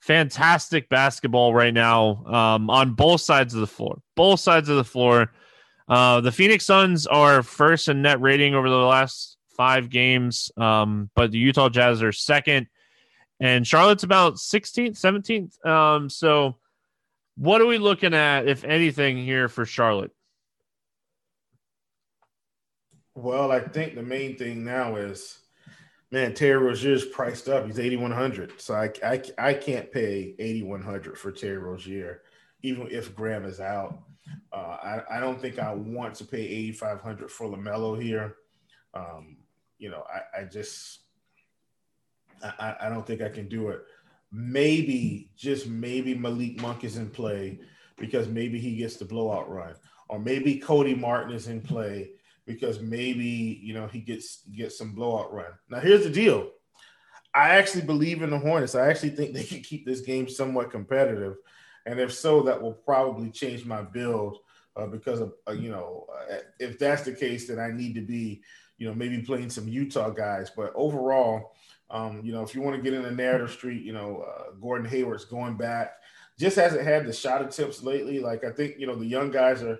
[0.00, 4.00] fantastic basketball right now um, on both sides of the floor.
[4.14, 5.32] Both sides of the floor.
[5.88, 11.10] Uh, the Phoenix Suns are first in net rating over the last five games, um,
[11.14, 12.68] but the Utah Jazz are second
[13.42, 15.66] and Charlotte's about 16th, 17th.
[15.66, 16.58] Um, so
[17.36, 20.12] what are we looking at, if anything, here for Charlotte?
[23.16, 25.40] Well, I think the main thing now is,
[26.12, 27.66] man, Terry Rozier's priced up.
[27.66, 28.60] He's 8,100.
[28.60, 32.22] So I, I, I can't pay 8,100 for Terry Rozier,
[32.62, 34.04] even if Graham is out.
[34.52, 38.36] Uh, I, I don't think I want to pay 8,500 for LaMelo here.
[38.94, 39.38] Um,
[39.78, 41.00] you know, I, I just
[42.42, 43.82] I, I don't think I can do it.
[44.30, 47.58] Maybe, just maybe Malik Monk is in play
[47.98, 49.74] because maybe he gets the blowout run.
[50.08, 52.12] Or maybe Cody Martin is in play
[52.46, 55.52] because maybe you know he gets gets some blowout run.
[55.70, 56.50] Now here's the deal.
[57.34, 58.74] I actually believe in the Hornets.
[58.74, 61.36] I actually think they can keep this game somewhat competitive,
[61.86, 64.38] and if so, that will probably change my build
[64.76, 68.02] uh, because of uh, you know uh, if that's the case, then I need to
[68.02, 68.42] be
[68.78, 70.50] you know maybe playing some Utah guys.
[70.54, 71.54] But overall,
[71.92, 74.52] um, you know, if you want to get in the narrative street, you know, uh,
[74.60, 75.98] Gordon Hayward's going back.
[76.38, 78.18] Just hasn't had the shot attempts lately.
[78.18, 79.78] Like I think you know the young guys are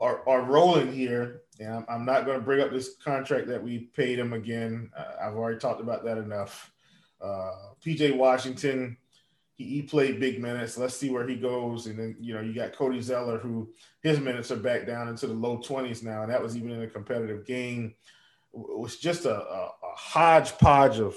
[0.00, 3.62] are, are rolling here, and I'm, I'm not going to bring up this contract that
[3.62, 4.90] we paid him again.
[4.96, 6.72] Uh, I've already talked about that enough.
[7.20, 7.52] Uh,
[7.84, 8.96] PJ Washington,
[9.54, 10.78] he, he played big minutes.
[10.78, 11.86] Let's see where he goes.
[11.86, 13.68] And then you know you got Cody Zeller, who
[14.02, 16.82] his minutes are back down into the low 20s now, and that was even in
[16.82, 17.94] a competitive game.
[18.54, 21.14] It was just a, a, a hodgepodge of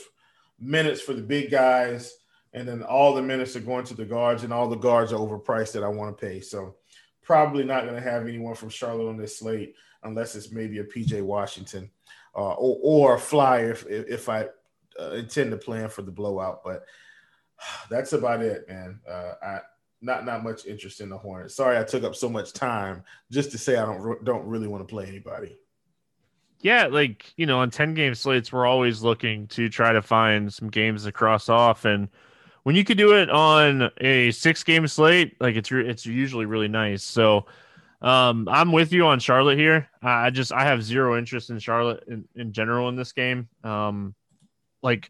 [0.60, 2.14] minutes for the big guys,
[2.54, 5.20] and then all the minutes are going to the guards, and all the guards are
[5.20, 6.42] overpriced that I want to pay.
[6.42, 6.76] So
[7.24, 10.84] probably not going to have anyone from Charlotte on this slate unless it's maybe a
[10.84, 11.90] PJ Washington
[12.36, 14.46] uh, or, or a flyer if, if I
[15.00, 16.64] uh, intend to plan for the blowout.
[16.64, 16.86] But
[17.90, 19.00] that's about it, man.
[19.08, 19.60] Uh, I
[20.00, 21.56] not not much interest in the Hornets.
[21.56, 24.88] Sorry, I took up so much time just to say I don't don't really want
[24.88, 25.58] to play anybody
[26.62, 30.54] yeah, like you know, on ten game slates, we're always looking to try to find
[30.54, 32.10] some games to cross off, and
[32.68, 36.68] when you could do it on a six game slate, like it's it's usually really
[36.68, 37.02] nice.
[37.02, 37.46] So,
[38.02, 39.88] um, I'm with you on Charlotte here.
[40.02, 43.48] I just I have zero interest in Charlotte in, in general in this game.
[43.64, 44.16] Um,
[44.84, 45.10] like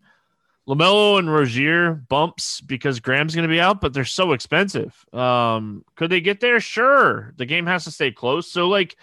[0.67, 4.93] LaMelo and Rozier bumps because Graham's going to be out, but they're so expensive.
[5.11, 6.59] Um, could they get there?
[6.59, 7.33] Sure.
[7.37, 8.51] The game has to stay close.
[8.51, 8.97] So like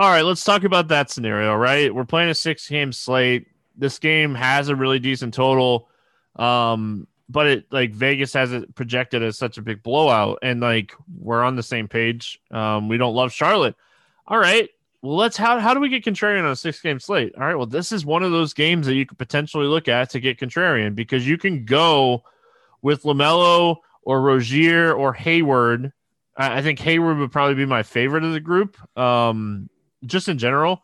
[0.00, 1.94] all right, let's talk about that scenario, right?
[1.94, 3.48] We're playing a six game slate.
[3.76, 5.90] This game has a really decent total.
[6.36, 10.94] Um, but it like Vegas has it projected as such a big blowout, and like
[11.18, 12.40] we're on the same page.
[12.50, 13.76] Um, we don't love Charlotte.
[14.26, 14.70] All right.
[15.02, 17.34] Well, let's how how do we get contrarian on a six game slate?
[17.36, 17.54] All right.
[17.54, 20.40] Well, this is one of those games that you could potentially look at to get
[20.40, 22.22] contrarian because you can go
[22.80, 25.92] with LaMelo or Rozier or Hayward.
[26.38, 28.78] I, I think Hayward would probably be my favorite of the group.
[28.98, 29.68] Um,
[30.04, 30.82] just in general,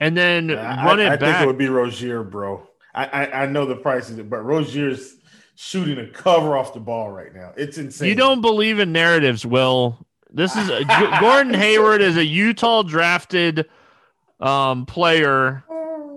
[0.00, 1.20] and then run it I, I back.
[1.20, 2.66] think it would be Rozier, bro.
[2.94, 5.16] I, I, I know the prices, but Rozier's
[5.54, 7.52] shooting a cover off the ball right now.
[7.56, 8.08] It's insane.
[8.08, 9.98] You don't believe in narratives, Will.
[10.30, 10.84] This is a,
[11.20, 13.66] Gordon Hayward is a Utah drafted
[14.40, 15.64] um, player,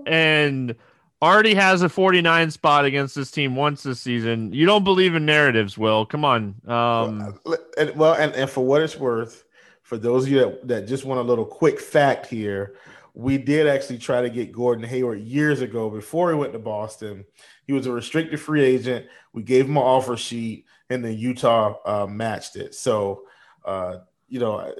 [0.06, 0.74] and
[1.22, 4.52] already has a 49 spot against this team once this season.
[4.52, 6.06] You don't believe in narratives, Will.
[6.06, 6.54] Come on.
[6.66, 9.44] Um, well, and, well and, and for what it's worth,
[9.90, 12.76] for those of you that, that just want a little quick fact here,
[13.12, 17.24] we did actually try to get Gordon Hayward years ago before he went to Boston.
[17.66, 19.06] He was a restricted free agent.
[19.32, 22.76] We gave him an offer sheet, and then Utah uh, matched it.
[22.76, 23.22] So,
[23.64, 23.96] uh,
[24.28, 24.72] you know,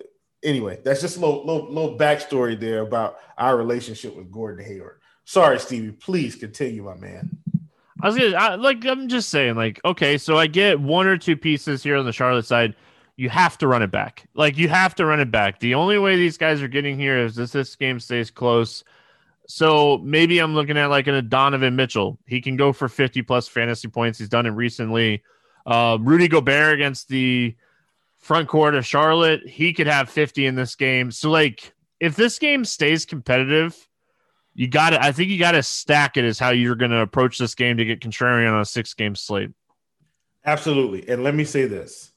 [0.45, 5.01] anyway, that's just a little, little little backstory there about our relationship with Gordon Hayward.
[5.25, 5.91] Sorry, Stevie.
[5.91, 7.37] Please continue, my man.
[8.01, 8.87] I was gonna I, like.
[8.87, 12.13] I'm just saying, like, okay, so I get one or two pieces here on the
[12.13, 12.77] Charlotte side.
[13.21, 14.25] You have to run it back.
[14.35, 15.61] Like, you have to run it back.
[15.61, 18.83] The only way these guys are getting here is if this game stays close.
[19.47, 22.19] So maybe I'm looking at like a Donovan Mitchell.
[22.27, 24.19] He can go for 50 plus fantasy points.
[24.19, 25.23] He's done it recently.
[25.67, 27.55] Uh, Rudy Gobert against the
[28.19, 31.11] front court of Charlotte, he could have 50 in this game.
[31.11, 33.77] So like, if this game stays competitive
[34.55, 37.01] you got to, I think you got to stack it as how you're going to
[37.01, 39.51] approach this game to get contrarian on a six game slate.
[40.45, 41.09] Absolutely.
[41.09, 42.10] And let me say this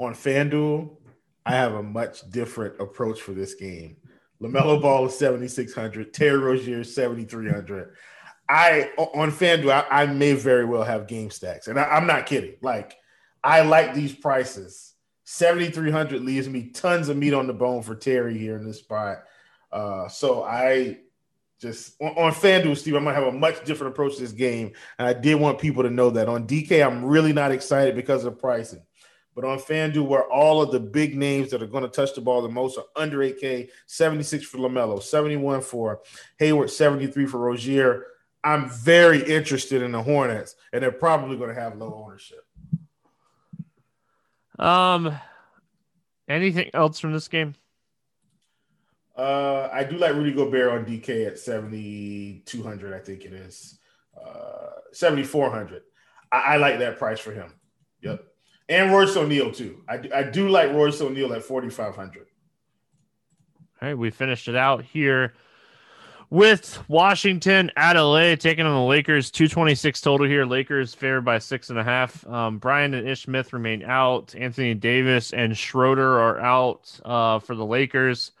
[0.00, 0.96] on FanDuel,
[1.44, 3.98] I have a much different approach for this game.
[4.42, 7.94] LaMelo Ball is 7,600, Terry Rozier is 7,300.
[8.48, 11.68] I, on FanDuel, I, I, may very well have game stacks.
[11.68, 12.54] And I, I'm not kidding.
[12.62, 12.96] Like,
[13.44, 14.94] I like these prices.
[15.24, 19.18] 7,300 leaves me tons of meat on the bone for Terry here in this spot.
[19.70, 20.98] Uh, so I
[21.60, 24.72] just on, on FanDuel, Steve, I'm gonna have a much different approach to this game.
[24.98, 28.24] And I did want people to know that on DK, I'm really not excited because
[28.24, 28.82] of pricing.
[29.34, 32.20] But on FanDuel, where all of the big names that are going to touch the
[32.20, 36.00] ball the most are under 8K, 76 for LaMelo, 71 for
[36.38, 38.06] Hayward, 73 for Rozier.
[38.42, 42.44] I'm very interested in the Hornets, and they're probably going to have low ownership.
[44.58, 45.16] Um,
[46.28, 47.54] anything else from this game?
[49.16, 53.78] Uh, I do like Rudy Gobert on DK at 7,200, I think it is.
[54.18, 55.82] Uh, 7,400.
[56.32, 57.52] I, I, like that price for him.
[58.02, 58.24] Yep.
[58.70, 59.82] And Royce O'Neale, too.
[59.88, 62.26] I, I do like Royce O'Neale at 4,500.
[63.82, 65.34] All right, we finished it out here
[66.30, 69.30] with Washington at LA taking on the Lakers.
[69.30, 70.46] 226 total here.
[70.46, 72.26] Lakers favored by six and a half.
[72.26, 74.34] Um, Bryant and Ish Smith remain out.
[74.34, 78.32] Anthony Davis and Schroeder are out uh, for the Lakers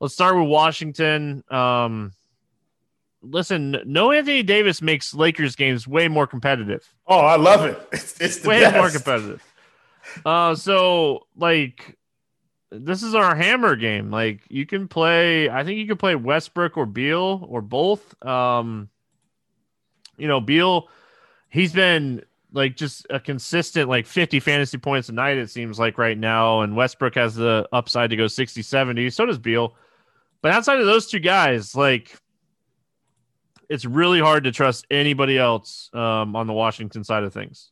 [0.00, 1.44] let's start with Washington.
[1.50, 2.12] Um,
[3.22, 6.92] listen, no Anthony Davis makes Lakers games way more competitive.
[7.06, 7.78] Oh, I love it.
[7.92, 8.76] It's, it's way best.
[8.76, 9.42] more competitive.
[10.24, 11.96] Uh, so like
[12.70, 14.10] this is our hammer game.
[14.10, 18.14] Like you can play, I think you can play Westbrook or Beal or both.
[18.24, 18.88] Um,
[20.16, 20.88] you know, Beal,
[21.48, 25.98] he's been like just a consistent like 50 fantasy points a night, it seems like
[25.98, 26.60] right now.
[26.60, 29.10] And Westbrook has the upside to go 60, 70.
[29.10, 29.74] So does Beal.
[30.42, 32.16] But outside of those two guys, like
[33.68, 37.70] it's really hard to trust anybody else um, on the Washington side of things.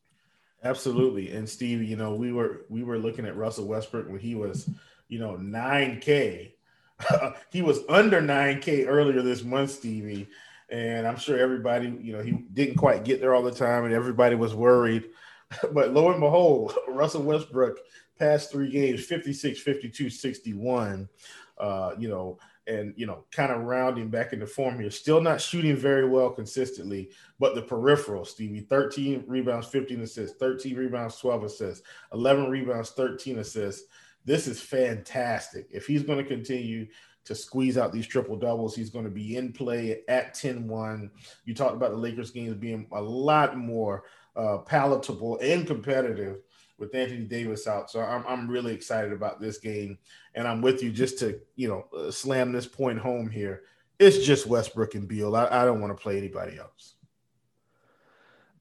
[0.64, 1.32] Absolutely.
[1.32, 4.68] And Steve, you know, we were we were looking at Russell Westbrook when he was,
[5.08, 6.52] you know, 9K.
[7.50, 10.28] he was under 9K earlier this month, Stevie.
[10.70, 13.94] And I'm sure everybody, you know, he didn't quite get there all the time and
[13.94, 15.08] everybody was worried.
[15.72, 17.78] but lo and behold, Russell Westbrook
[18.18, 21.08] past three games 56, 52, 61.
[21.56, 24.90] Uh, you know, and you know, kind of rounding back into form here.
[24.90, 30.76] Still not shooting very well consistently, but the peripheral, Stevie, 13 rebounds, 15 assists, 13
[30.76, 33.88] rebounds, 12 assists, 11 rebounds, 13 assists.
[34.24, 35.68] This is fantastic.
[35.70, 36.86] If he's going to continue
[37.24, 41.10] to squeeze out these triple doubles, he's going to be in play at 10 1.
[41.44, 44.04] You talked about the Lakers games being a lot more
[44.36, 46.38] uh, palatable and competitive
[46.78, 47.90] with Anthony Davis out.
[47.90, 49.98] So I'm, I'm really excited about this game.
[50.34, 53.62] And I'm with you just to, you know, uh, slam this point home here.
[53.98, 55.34] It's just Westbrook and Beal.
[55.34, 56.94] I, I don't want to play anybody else.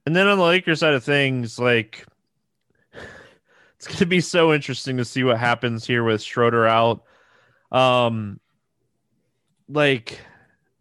[0.05, 2.05] And then on the Lakers side of things, like
[3.75, 7.03] it's going to be so interesting to see what happens here with Schroeder out.
[7.71, 8.39] Um,
[9.69, 10.19] like,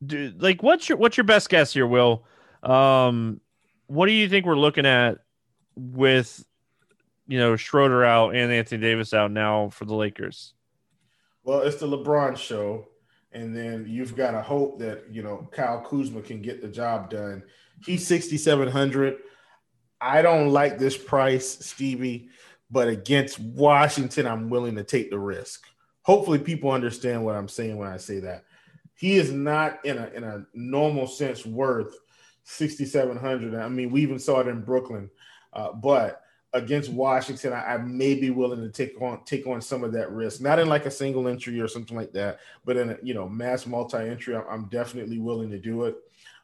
[0.05, 2.25] dude, like what's your what's your best guess here, Will?
[2.63, 3.41] Um,
[3.89, 5.19] what do you think we're looking at
[5.75, 6.45] with
[7.27, 10.55] you know Schroeder out and Anthony Davis out now for the Lakers?
[11.45, 12.89] Well, it's the LeBron show,
[13.33, 17.11] and then you've got to hope that you know Kyle Kuzma can get the job
[17.11, 17.43] done.
[17.85, 19.19] He's sixty seven hundred.
[20.01, 22.29] I don't like this price, Stevie,
[22.71, 25.65] but against Washington, I'm willing to take the risk.
[26.03, 28.45] Hopefully, people understand what I'm saying when I say that.
[28.95, 31.97] He is not in a in a normal sense worth
[32.45, 33.55] 6,700.
[33.55, 35.11] I mean, we even saw it in Brooklyn,
[35.53, 36.23] uh, but
[36.57, 40.11] against Washington, I, I, may be willing to take on take on some of that
[40.11, 40.41] risk.
[40.41, 43.29] Not in like a single entry or something like that, but in a you know
[43.29, 45.97] mass multi entry, I'm, I'm, definitely willing to do it.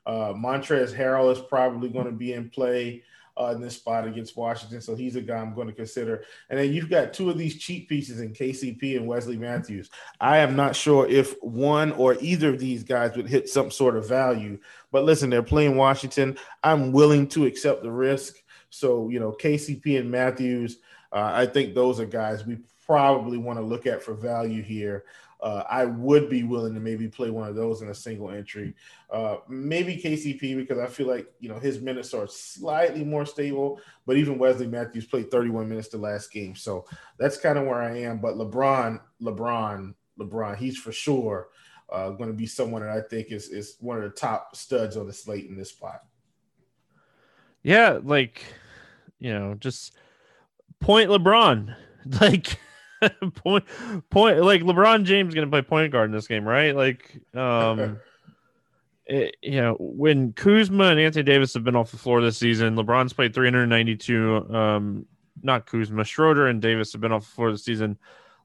[0.04, 3.02] Uh, Montrezl Harrell is probably going to be in play
[3.40, 4.80] uh, in this spot against Washington.
[4.80, 6.24] So he's a guy I'm going to consider.
[6.50, 9.90] And then you've got two of these cheap pieces in KCP and Wesley Matthews.
[10.20, 13.96] I am not sure if one or either of these guys would hit some sort
[13.96, 14.58] of value.
[14.90, 16.36] But listen, they're playing Washington.
[16.62, 18.41] I'm willing to accept the risk.
[18.72, 20.78] So, you know, KCP and Matthews,
[21.12, 25.04] uh, I think those are guys we probably want to look at for value here
[25.42, 28.74] uh, I would be willing to maybe play one of those in a single entry.
[29.10, 33.80] Uh, maybe KCP because I feel like you know his minutes are slightly more stable.
[34.06, 36.86] But even Wesley Matthews played 31 minutes the last game, so
[37.18, 38.18] that's kind of where I am.
[38.18, 41.48] But LeBron, LeBron, LeBron, he's for sure
[41.90, 44.96] uh, going to be someone that I think is is one of the top studs
[44.96, 46.04] on the slate in this spot.
[47.64, 48.44] Yeah, like
[49.22, 49.94] you know, just
[50.80, 51.74] point LeBron,
[52.20, 52.58] like.
[53.34, 53.64] point
[54.10, 56.76] point like LeBron James going to play point guard in this game, right?
[56.76, 57.98] Like um
[59.06, 62.76] it, you know, when Kuzma and Anthony Davis have been off the floor this season,
[62.76, 65.04] LeBron's played 392 um
[65.42, 67.98] not Kuzma, Schroeder and Davis have been off the floor this season.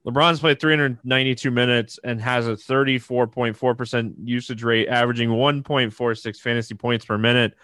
[0.08, 7.18] LeBron's played 392 minutes and has a 34.4% usage rate, averaging 1.46 fantasy points per
[7.18, 7.56] minute.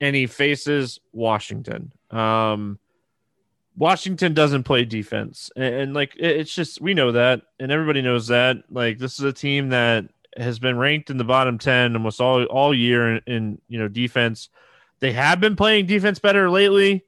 [0.00, 1.92] And he faces Washington.
[2.10, 2.78] Um,
[3.76, 8.28] Washington doesn't play defense, and, and, like it's just we know that, and everybody knows
[8.28, 8.56] that.
[8.70, 12.44] Like this is a team that has been ranked in the bottom ten almost all
[12.44, 14.48] all year in, in you know defense.
[15.00, 17.04] They have been playing defense better lately.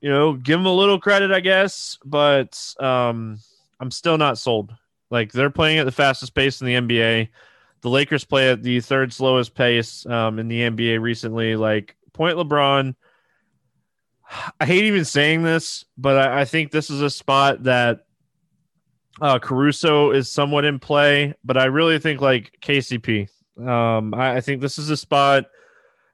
[0.00, 3.38] You know, give them a little credit, I guess, but um,
[3.80, 4.72] I'm still not sold.
[5.10, 7.28] Like they're playing at the fastest pace in the NBA.
[7.80, 11.56] The Lakers play at the third slowest pace um, in the NBA recently.
[11.56, 12.94] Like point LeBron
[14.60, 18.00] I hate even saying this, but I, I think this is a spot that
[19.20, 23.28] uh, Caruso is somewhat in play, but I really think like KCP.
[23.58, 25.46] Um, I, I think this is a spot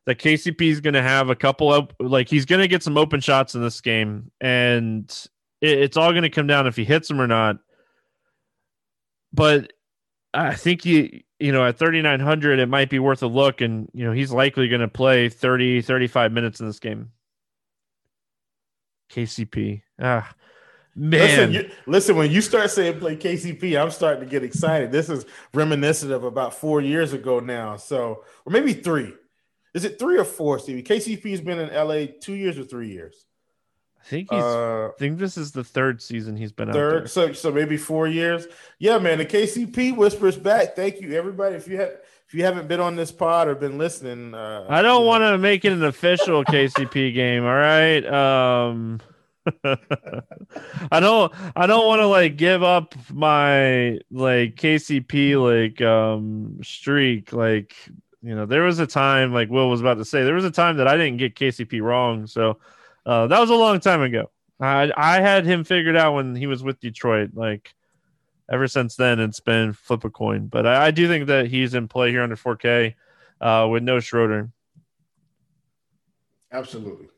[0.06, 2.96] that KCP is going to have a couple of like he's going to get some
[2.96, 5.10] open shots in this game, and
[5.60, 7.56] it, it's all going to come down if he hits them or not.
[9.32, 9.72] But
[10.32, 14.04] I think you you know at 3900 it might be worth a look and you
[14.04, 17.10] know he's likely going to play 30 35 minutes in this game
[19.14, 19.82] KCP.
[20.00, 20.34] Ah,
[20.94, 21.20] man.
[21.20, 24.90] Listen, you, listen, when you start saying play KCP, I'm starting to get excited.
[24.90, 27.76] This is reminiscent of about four years ago now.
[27.76, 29.12] So, or maybe three.
[29.72, 30.82] Is it three or four, Stevie?
[30.82, 33.26] KCP's been in LA two years or three years?
[34.04, 34.42] I think he's.
[34.42, 37.08] Uh, I think this is the third season he's been third.
[37.10, 38.46] So, so maybe four years.
[38.78, 39.18] Yeah, man.
[39.18, 40.76] The KCP whispers back.
[40.76, 41.56] Thank you, everybody.
[41.56, 44.82] If you had if you haven't been on this pod or been listening, uh, I
[44.82, 47.44] don't want to make it an official KCP game.
[47.44, 48.04] All right.
[48.04, 49.00] Um,
[49.64, 51.32] I don't.
[51.56, 57.32] I don't want to like give up my like KCP like um streak.
[57.32, 57.74] Like
[58.22, 60.50] you know, there was a time like Will was about to say there was a
[60.50, 62.26] time that I didn't get KCP wrong.
[62.26, 62.58] So
[63.06, 64.30] uh, that was a long time ago.
[64.60, 67.30] I I had him figured out when he was with Detroit.
[67.34, 67.74] Like
[68.50, 70.46] ever since then, it's been flip a coin.
[70.46, 72.94] But I, I do think that he's in play here under 4K
[73.40, 74.50] uh, with no Schroeder.
[76.52, 77.08] Absolutely.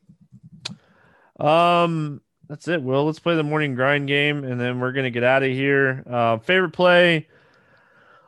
[1.39, 2.83] Um, that's it.
[2.83, 6.03] Well, let's play the morning grind game, and then we're gonna get out of here.
[6.09, 7.29] Uh, favorite play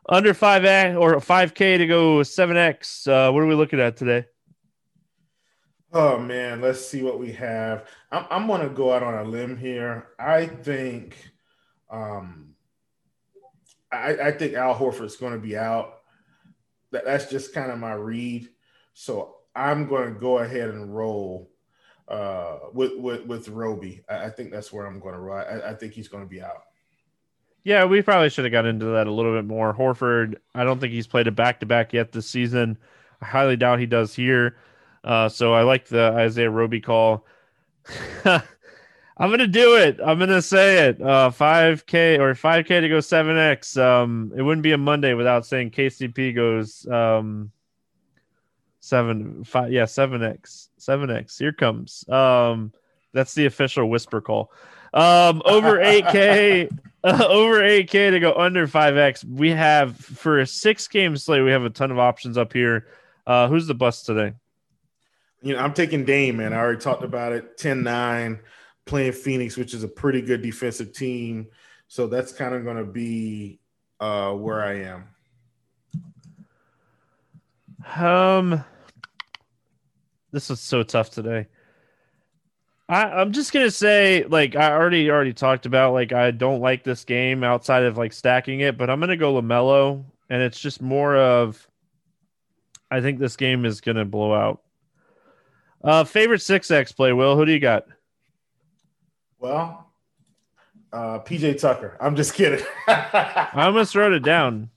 [0.09, 3.07] under five a or five K to go seven X.
[3.07, 4.27] Uh, what are we looking at today?
[5.93, 7.89] Oh man, let's see what we have.
[8.13, 10.09] I'm, I'm gonna go out on a limb here.
[10.19, 11.17] I think
[11.91, 12.49] um
[13.91, 16.01] I, I think Al Horford's going to be out.
[16.91, 18.49] That, that's just kind of my read.
[18.95, 21.51] So I'm going to go ahead and roll
[22.09, 24.03] uh, with with with Roby.
[24.09, 25.39] I, I, think that's where I'm going to roll.
[25.39, 26.65] I, I think he's going to be out.
[27.65, 29.75] Yeah, we probably should have got into that a little bit more.
[29.75, 32.79] Horford, I don't think he's played a back to back yet this season.
[33.21, 34.57] I highly doubt he does here.
[35.05, 37.25] Uh, so I like the Isaiah Roby call.
[38.25, 39.99] I'm gonna do it.
[40.05, 41.03] I'm gonna say it.
[41.03, 43.81] Uh, 5K or 5K to go 7X.
[43.81, 47.51] Um, it wouldn't be a Monday without saying KCP goes um
[48.81, 51.39] seven five yeah 7X 7X.
[51.39, 52.09] Here comes.
[52.09, 52.73] Um,
[53.13, 54.53] that's the official whisper call.
[54.95, 56.71] Um, over 8K,
[57.05, 59.25] uh, over 8K to go under 5X.
[59.25, 61.45] We have for a six game slate.
[61.45, 62.87] We have a ton of options up here.
[63.27, 64.35] Uh, who's the bust today?
[65.43, 66.53] You know, I'm taking Dame, man.
[66.53, 67.57] I already talked about it.
[67.59, 68.41] 10 9
[68.87, 71.47] playing Phoenix, which is a pretty good defensive team.
[71.87, 73.61] So that's kind of going to be
[74.01, 75.09] uh, where I am.
[77.97, 78.65] Um,
[80.33, 81.47] this is so tough today.
[82.89, 86.85] I, I'm just gonna say, like I already already talked about, like I don't like
[86.85, 90.81] this game outside of like stacking it, but I'm gonna go Lamelo, and it's just
[90.81, 91.69] more of
[92.91, 94.63] I think this game is going to blow out.
[95.83, 97.37] Uh, favorite six X play, Will.
[97.37, 97.87] Who do you got?
[99.39, 99.93] Well,
[100.93, 101.97] uh, PJ Tucker.
[102.01, 102.65] I'm just kidding.
[102.89, 104.71] I almost wrote it down.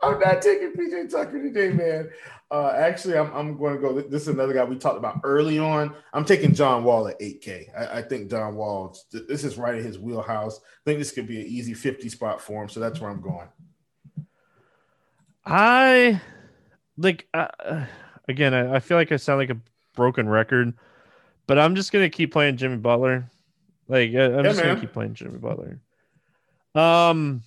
[0.00, 2.10] I'm not taking PJ Tucker today, man.
[2.50, 4.00] Uh, actually, I'm, I'm going to go.
[4.00, 5.94] This is another guy we talked about early on.
[6.12, 7.68] I'm taking John Wall at 8K.
[7.76, 10.58] I, I think John Wall, this is right in his wheelhouse.
[10.58, 12.68] I think this could be an easy 50 spot for him.
[12.68, 13.48] So that's where I'm going.
[15.44, 16.20] I
[16.96, 17.86] like, uh,
[18.28, 19.60] again, I, I feel like I sound like a
[19.94, 20.74] broken record,
[21.46, 23.30] but I'm just going to keep playing Jimmy Butler.
[23.88, 25.80] Like, I'm yeah, just going to keep playing Jimmy Butler.
[26.74, 27.42] Um,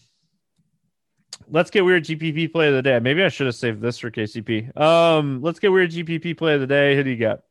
[1.50, 3.00] let's get weird GPP play of the day.
[3.00, 4.80] Maybe I should have saved this for KCP.
[4.80, 6.96] Um, let's get weird GPP play of the day.
[6.96, 7.42] Who do you got?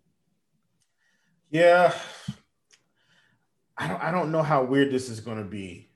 [1.51, 1.95] Yeah,
[3.77, 4.03] I don't.
[4.03, 5.89] I don't know how weird this is going to be,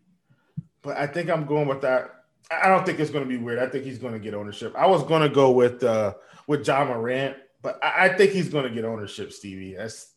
[0.82, 2.24] but I think I'm going with that.
[2.50, 3.58] I don't think it's going to be weird.
[3.58, 4.74] I think he's going to get ownership.
[4.76, 6.14] I was going to go with uh
[6.46, 9.32] with Ja Morant, but I, I think he's going to get ownership.
[9.32, 10.12] Stevie, that's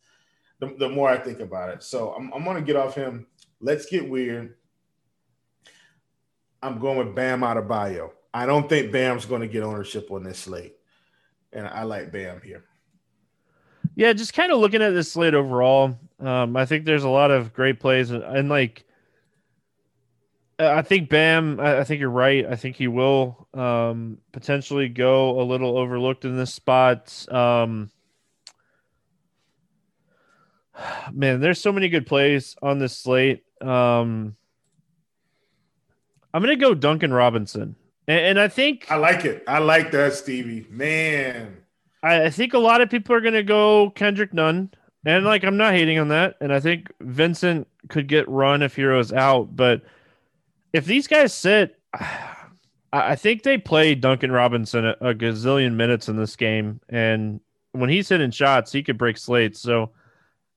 [0.59, 1.83] the, the more I think about it.
[1.83, 3.27] So I'm, I'm going to get off him.
[3.59, 4.55] Let's get weird.
[6.61, 8.11] I'm going with Bam Adebayo.
[8.33, 10.75] I don't think Bam's going to get ownership on this slate,
[11.51, 12.63] and I like Bam here.
[13.95, 17.29] Yeah, just kind of looking at this slate overall, um, I think there's a lot
[17.31, 18.85] of great plays, and, and like
[20.57, 21.59] I think Bam.
[21.59, 22.45] I think you're right.
[22.45, 27.25] I think he will um, potentially go a little overlooked in this spot.
[27.29, 27.91] Um,
[31.11, 33.43] man, there's so many good plays on this slate.
[33.61, 34.35] Um,
[36.33, 37.75] I'm gonna go Duncan Robinson,
[38.07, 39.43] and, and, I think I like it.
[39.47, 40.65] I like that, Stevie.
[40.69, 41.57] Man,
[42.01, 44.71] I, I think a lot of people are gonna go Kendrick Nunn,
[45.05, 46.35] and like I'm not hating on that.
[46.41, 49.83] And I think Vincent could get run if Herro's out, but
[50.73, 51.79] if these guys sit,
[52.93, 57.39] I think they played Duncan Robinson a, a gazillion minutes in this game, and
[57.71, 59.59] when he's hitting shots, he could break slates.
[59.59, 59.91] So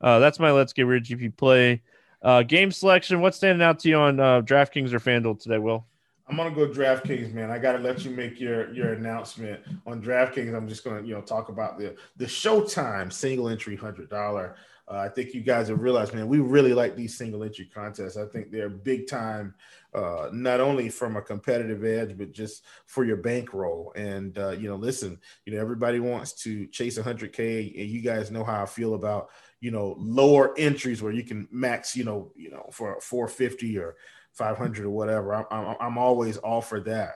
[0.02, 1.82] uh, that's my let's get weird GP play.
[2.22, 3.20] Uh, game selection.
[3.20, 5.86] What's standing out to you on uh, DraftKings or FanDuel today, Will?
[6.28, 7.50] I'm gonna go DraftKings, man.
[7.50, 10.54] I gotta let you make your your announcement on DraftKings.
[10.54, 14.56] I'm just gonna you know talk about the the Showtime single entry hundred dollar.
[14.88, 18.16] Uh, I think you guys have realized, man, we really like these single entry contests.
[18.16, 19.54] I think they're big time,
[19.96, 23.94] uh, not only from a competitive edge, but just for your bankroll.
[23.96, 28.30] And uh, you know, listen, you know, everybody wants to chase 100k, and you guys
[28.30, 29.30] know how I feel about
[29.60, 33.96] you know lower entries where you can max you know you know for 450 or
[34.32, 35.34] 500 or whatever.
[35.34, 37.14] I'm, I'm, I'm always all for that.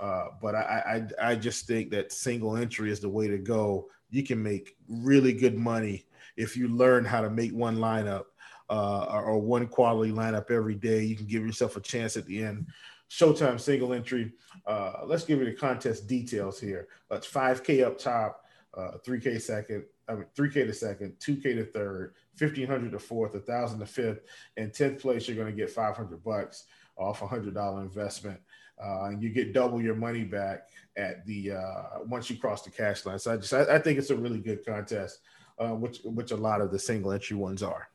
[0.00, 3.88] Uh, but I, I i just think that single entry is the way to go.
[4.08, 6.06] You can make really good money
[6.38, 8.24] if you learn how to make one lineup
[8.72, 12.42] uh, or, one quality lineup every day you can give yourself a chance at the
[12.42, 12.66] end
[13.10, 14.32] showtime single entry
[14.66, 18.44] uh, let's give you the contest details here that's 5k up top
[18.74, 23.78] uh, 3k second I mean, 3K to second, 2K to third, 1500 to fourth, 1000
[23.78, 24.20] to fifth,
[24.56, 26.64] and 10th place, you're going to get 500 bucks
[26.96, 28.40] off a hundred dollar investment.
[28.82, 32.70] Uh, and you get double your money back at the uh, once you cross the
[32.70, 33.18] cash line.
[33.18, 35.20] So I just I, I think it's a really good contest,
[35.58, 37.88] uh, which which a lot of the single entry ones are.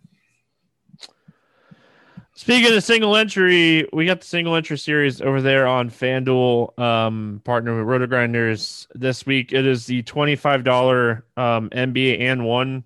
[2.38, 7.41] Speaking of single entry, we got the single entry series over there on FanDuel, um,
[7.43, 8.85] partner with RotoGrinders.
[8.93, 12.83] This week it is the $25 um, NBA and one.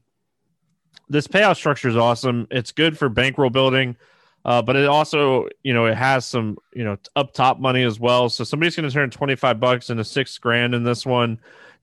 [1.10, 2.47] This payout structure is awesome.
[2.49, 3.97] It's good for bankroll building,
[4.45, 7.99] uh, but it also, you know, it has some, you know, up top money as
[7.99, 8.30] well.
[8.30, 11.38] So somebody's going to turn 25 bucks into six grand in this one.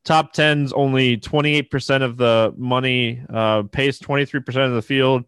[0.04, 5.26] Top 10's only 28% of the money, uh, pays 23% of the field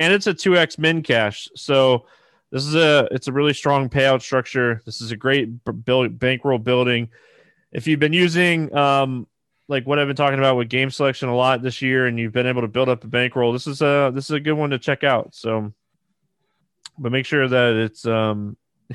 [0.00, 1.48] and it's a 2x min cash.
[1.54, 2.06] So
[2.50, 4.82] this is a it's a really strong payout structure.
[4.84, 5.50] This is a great
[5.84, 7.10] build, bankroll building.
[7.70, 9.28] If you've been using um,
[9.68, 12.32] like what I've been talking about with game selection a lot this year, and you've
[12.32, 14.70] been able to build up a bankroll, this is a this is a good one
[14.70, 15.34] to check out.
[15.34, 15.72] So,
[16.98, 18.56] but make sure that it's um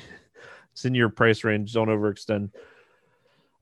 [0.73, 1.71] it's in your price range.
[1.71, 2.49] Don't overextend.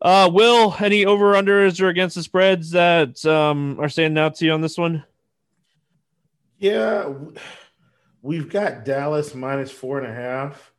[0.02, 4.46] Uh, Will any over unders or against the spreads that um are standing out to
[4.46, 5.04] you on this one?
[6.64, 7.14] Yeah,
[8.22, 10.72] we've got Dallas minus four and a half.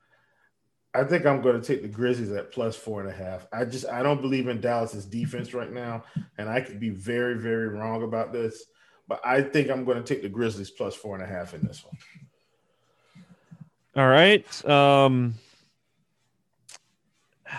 [0.95, 3.47] I think I'm going to take the Grizzlies at plus four and a half.
[3.53, 6.05] I just I don't believe in Dallas's defense right now,
[6.39, 8.64] and I could be very very wrong about this,
[9.09, 11.61] but I think I'm going to take the Grizzlies plus four and a half in
[11.61, 11.99] this one.
[13.95, 14.64] All right.
[14.64, 15.35] Um,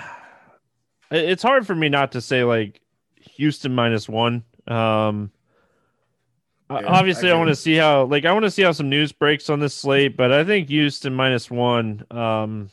[1.12, 2.82] it's hard for me not to say like
[3.36, 4.44] Houston minus one.
[4.66, 5.30] Um,
[6.70, 8.90] yeah, Obviously, I, I want to see how like I want to see how some
[8.90, 12.70] news breaks on this slate, but I think Houston minus one um,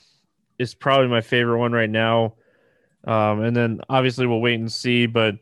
[0.58, 2.34] is probably my favorite one right now.
[3.04, 5.06] Um, and then obviously we'll wait and see.
[5.06, 5.36] But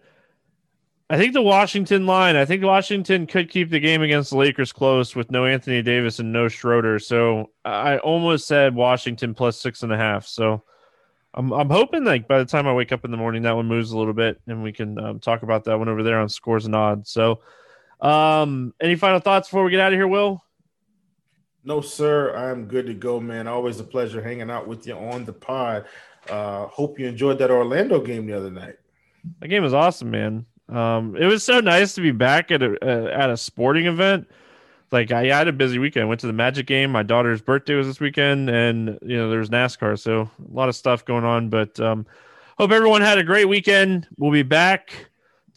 [1.09, 4.73] I think the Washington line, I think Washington could keep the game against the Lakers
[4.73, 6.99] close with no Anthony Davis and no Schroeder.
[6.99, 10.27] So I almost said Washington plus six and a half.
[10.27, 10.65] So
[11.35, 13.67] I'm I'm hoping like by the time I wake up in the morning that one
[13.67, 16.29] moves a little bit and we can um, talk about that one over there on
[16.29, 17.11] scores and odds.
[17.11, 17.43] So
[18.01, 20.43] um any final thoughts before we get out of here, Will?
[21.65, 22.35] No, sir.
[22.35, 23.47] I'm good to go, man.
[23.47, 25.85] Always a pleasure hanging out with you on the pod.
[26.29, 28.77] Uh, hope you enjoyed that Orlando game the other night.
[29.41, 30.47] That game was awesome, man.
[30.69, 34.29] Um, it was so nice to be back at a uh, at a sporting event.
[34.93, 36.09] Like I, I had a busy weekend.
[36.09, 36.91] Went to the Magic game.
[36.91, 40.77] My daughter's birthday was this weekend, and you know there's NASCAR, so a lot of
[40.77, 41.49] stuff going on.
[41.51, 42.07] But um,
[42.57, 44.07] hope everyone had a great weekend.
[44.17, 45.10] We'll be back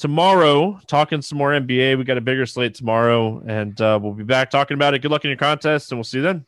[0.03, 1.97] tomorrow talking some more NBA.
[1.97, 4.99] We got a bigger slate tomorrow, and uh, we'll be back talking about it.
[4.99, 6.45] Good luck in your contest, and we'll see you then.